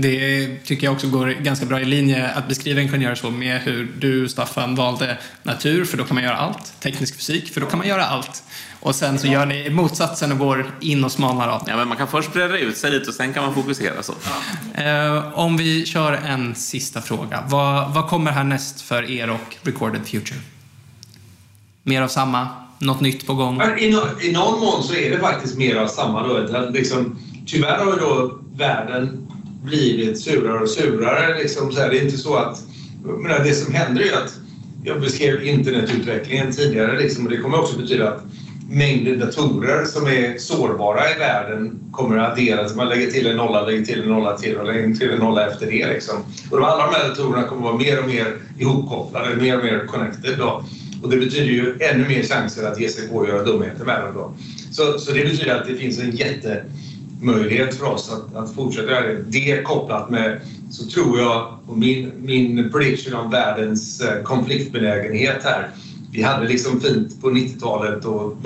[0.00, 3.88] Det tycker jag också går ganska bra i linje att beskriva ingenjörer så med hur
[3.98, 6.80] du, Staffan, valde natur, för då kan man göra allt.
[6.80, 8.42] Teknisk fysik, för då kan man göra allt.
[8.80, 11.62] Och sen så gör ni motsatsen och går in och smalnar av.
[11.66, 14.14] Ja, men man kan först breda ut sig lite och sen kan man fokusera så.
[14.74, 14.82] Ja.
[14.82, 17.44] Eh, om vi kör en sista fråga.
[17.48, 20.40] Vad, vad kommer härnäst för er och Recorded Future?
[21.82, 22.48] Mer av samma?
[22.78, 23.62] Något nytt på gång?
[23.78, 26.26] I, no, I någon mån så är det faktiskt mer av samma.
[26.26, 26.70] Då.
[26.70, 29.26] Liksom, tyvärr har då världen
[29.62, 31.38] blivit surare och surare.
[31.38, 32.62] Liksom, så här, det är inte så att...
[33.04, 34.34] Men det som händer är att
[34.84, 38.22] jag beskrev internetutvecklingen tidigare liksom, och det kommer också betyda att
[38.70, 42.74] mängden datorer som är sårbara i världen kommer att adderas.
[42.74, 45.46] Man lägger till en nolla, lägger till en nolla till och lägger till en nolla
[45.46, 45.86] efter det.
[45.86, 46.16] Liksom.
[46.50, 49.86] Och alla de här datorerna kommer att vara mer och mer ihopkopplade, mer och mer
[49.86, 50.38] connected.
[50.38, 50.64] Då.
[51.02, 54.04] Och det betyder ju ännu mer chanser att ge sig på att göra dumheter med
[54.04, 54.14] dem.
[54.14, 54.34] Då.
[54.70, 59.06] Så, så det betyder att det finns en jättemöjlighet för oss att, att fortsätta göra
[59.06, 59.24] det.
[59.26, 60.40] Det kopplat med,
[60.70, 65.70] så tror jag, och min, min prediction om världens eh, konfliktbenägenhet här,
[66.12, 68.36] vi hade liksom fint på 90-talet och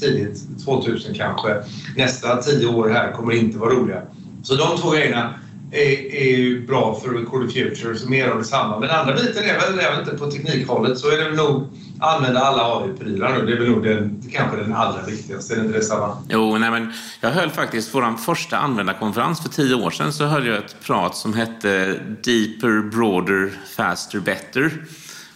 [0.00, 1.62] tidigt 2000 kanske.
[1.96, 4.02] Nästa tio år här kommer inte vara roliga.
[4.42, 5.34] Så de två grejerna
[5.70, 8.80] är, är bra för Record the Future, så mer av detsamma.
[8.80, 11.68] Men andra biten är väl, även inte, på teknikhållet så är det nog
[12.00, 13.46] använda alla AI-prylar nu.
[13.46, 16.16] Det är väl nog den, kanske den allra viktigaste, är det inte det samma?
[16.28, 20.46] Jo, nej men jag höll faktiskt vår första användarkonferens för tio år sedan så höll
[20.46, 24.72] jag ett prat som hette Deeper, Broader, Faster, Better.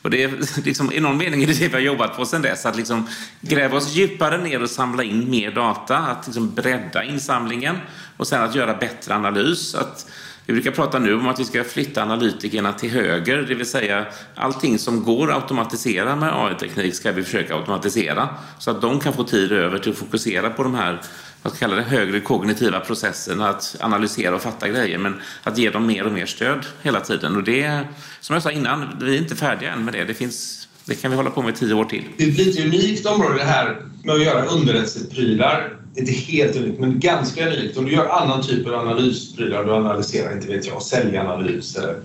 [0.06, 2.42] Och det är liksom, i någon mening är det det vi har jobbat på sedan
[2.42, 2.66] dess.
[2.66, 3.08] Att liksom
[3.40, 5.98] gräva oss djupare ner och samla in mer data.
[5.98, 7.76] Att liksom bredda insamlingen
[8.16, 9.74] och sen att göra bättre analys.
[9.74, 10.10] Att
[10.46, 14.06] vi brukar prata nu om att vi ska flytta analytikerna till höger, det vill säga
[14.34, 18.28] allting som går att automatisera med AI-teknik ska vi försöka automatisera
[18.58, 21.02] så att de kan få tid över till att fokusera på de här
[21.46, 25.70] vad ska kalla det, högre kognitiva processen, att analysera och fatta grejer, men att ge
[25.70, 27.36] dem mer och mer stöd hela tiden.
[27.36, 27.80] Och det,
[28.20, 30.04] som jag sa innan, vi är inte färdiga än med det.
[30.04, 32.04] Det, finns, det kan vi hålla på med tio år till.
[32.16, 36.80] Det är ett lite unikt område det här med att göra underrättelseprylar inte helt unikt,
[36.80, 37.76] men ganska unikt.
[37.76, 41.96] Om du gör annan typ av analysprylar, du analyserar, inte vet jag, säljanalys eller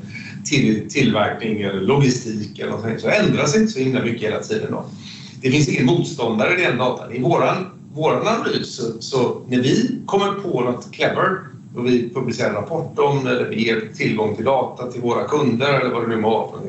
[0.46, 4.72] till, tillverkning eller logistik eller något så ändras inte så himla mycket hela tiden.
[4.72, 4.86] Då.
[5.42, 7.12] Det finns ingen motståndare i den datan.
[7.12, 11.38] I våran, vår analys, så, när vi kommer på något clever
[11.76, 15.80] och vi publicerar en rapport om eller vi ger tillgång till data till våra kunder
[15.80, 16.62] eller vad det nu må vara.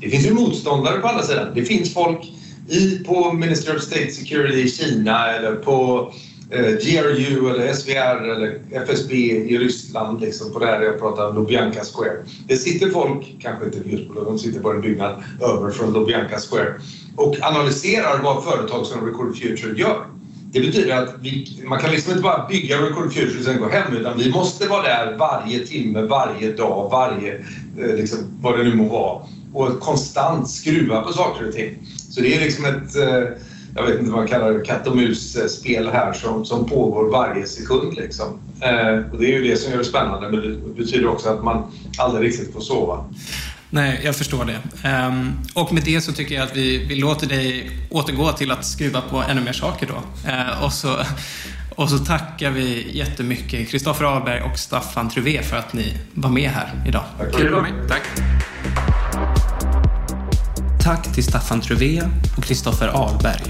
[0.00, 1.52] Det finns ju motståndare på andra sidan.
[1.54, 2.32] Det finns folk
[2.68, 6.10] i, på Ministry of State Security i Kina eller på
[6.50, 11.34] eh, GRU eller SVR eller FSB i Ryssland, liksom på det här jag pratar om
[11.34, 12.24] Lubjanka Square.
[12.48, 16.38] Det sitter folk, kanske inte just på de sitter på en byggnad över från Lubjanka
[16.38, 16.74] Square
[17.16, 20.06] och analyserar vad företag som Record Future gör.
[20.56, 23.68] Det betyder att vi, man kan liksom inte bara bygga Record Future och sen gå
[23.68, 27.34] hem utan vi måste vara där varje timme, varje dag, varje,
[27.78, 31.78] eh, liksom, vad det nu må vara och konstant skruva på saker och ting.
[32.10, 33.38] Så det är liksom ett eh,
[33.74, 37.46] jag vet inte vad man kallar det, katt och mus-spel här som, som pågår varje
[37.46, 37.94] sekund.
[37.94, 38.26] Liksom.
[38.60, 41.44] Eh, och det är ju det som gör det spännande, men det betyder också att
[41.44, 43.04] man aldrig riktigt får sova.
[43.70, 44.88] Nej, jag förstår det.
[44.88, 48.64] Um, och med det så tycker jag att vi, vi låter dig återgå till att
[48.64, 50.28] skruva på ännu mer saker då.
[50.30, 50.96] Uh, och, så,
[51.74, 56.50] och så tackar vi jättemycket Kristoffer Ahlberg och Staffan Truvé för att ni var med
[56.50, 57.04] här idag.
[57.18, 57.32] Tack.
[57.32, 57.88] Kul att vara med.
[57.88, 58.02] Tack.
[60.82, 62.02] Tack till Staffan Truvé
[62.36, 63.42] och Kristoffer Ahlberg.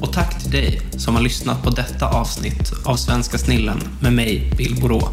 [0.00, 4.52] Och tack till dig som har lyssnat på detta avsnitt av Svenska snillen med mig,
[4.56, 5.08] Bill Borå.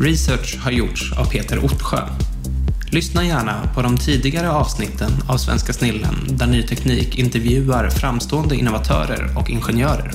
[0.00, 2.08] Research har gjorts av Peter Ottsjö.
[2.92, 9.38] Lyssna gärna på de tidigare avsnitten av Svenska snillen där ny teknik intervjuar framstående innovatörer
[9.38, 10.12] och ingenjörer.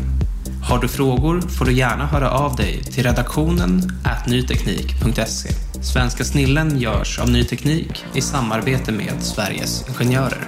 [0.64, 3.82] Har du frågor får du gärna höra av dig till redaktionen
[4.28, 5.50] nyteknik.se.
[5.82, 10.48] Svenska snillen görs av Ny Teknik i samarbete med Sveriges Ingenjörer.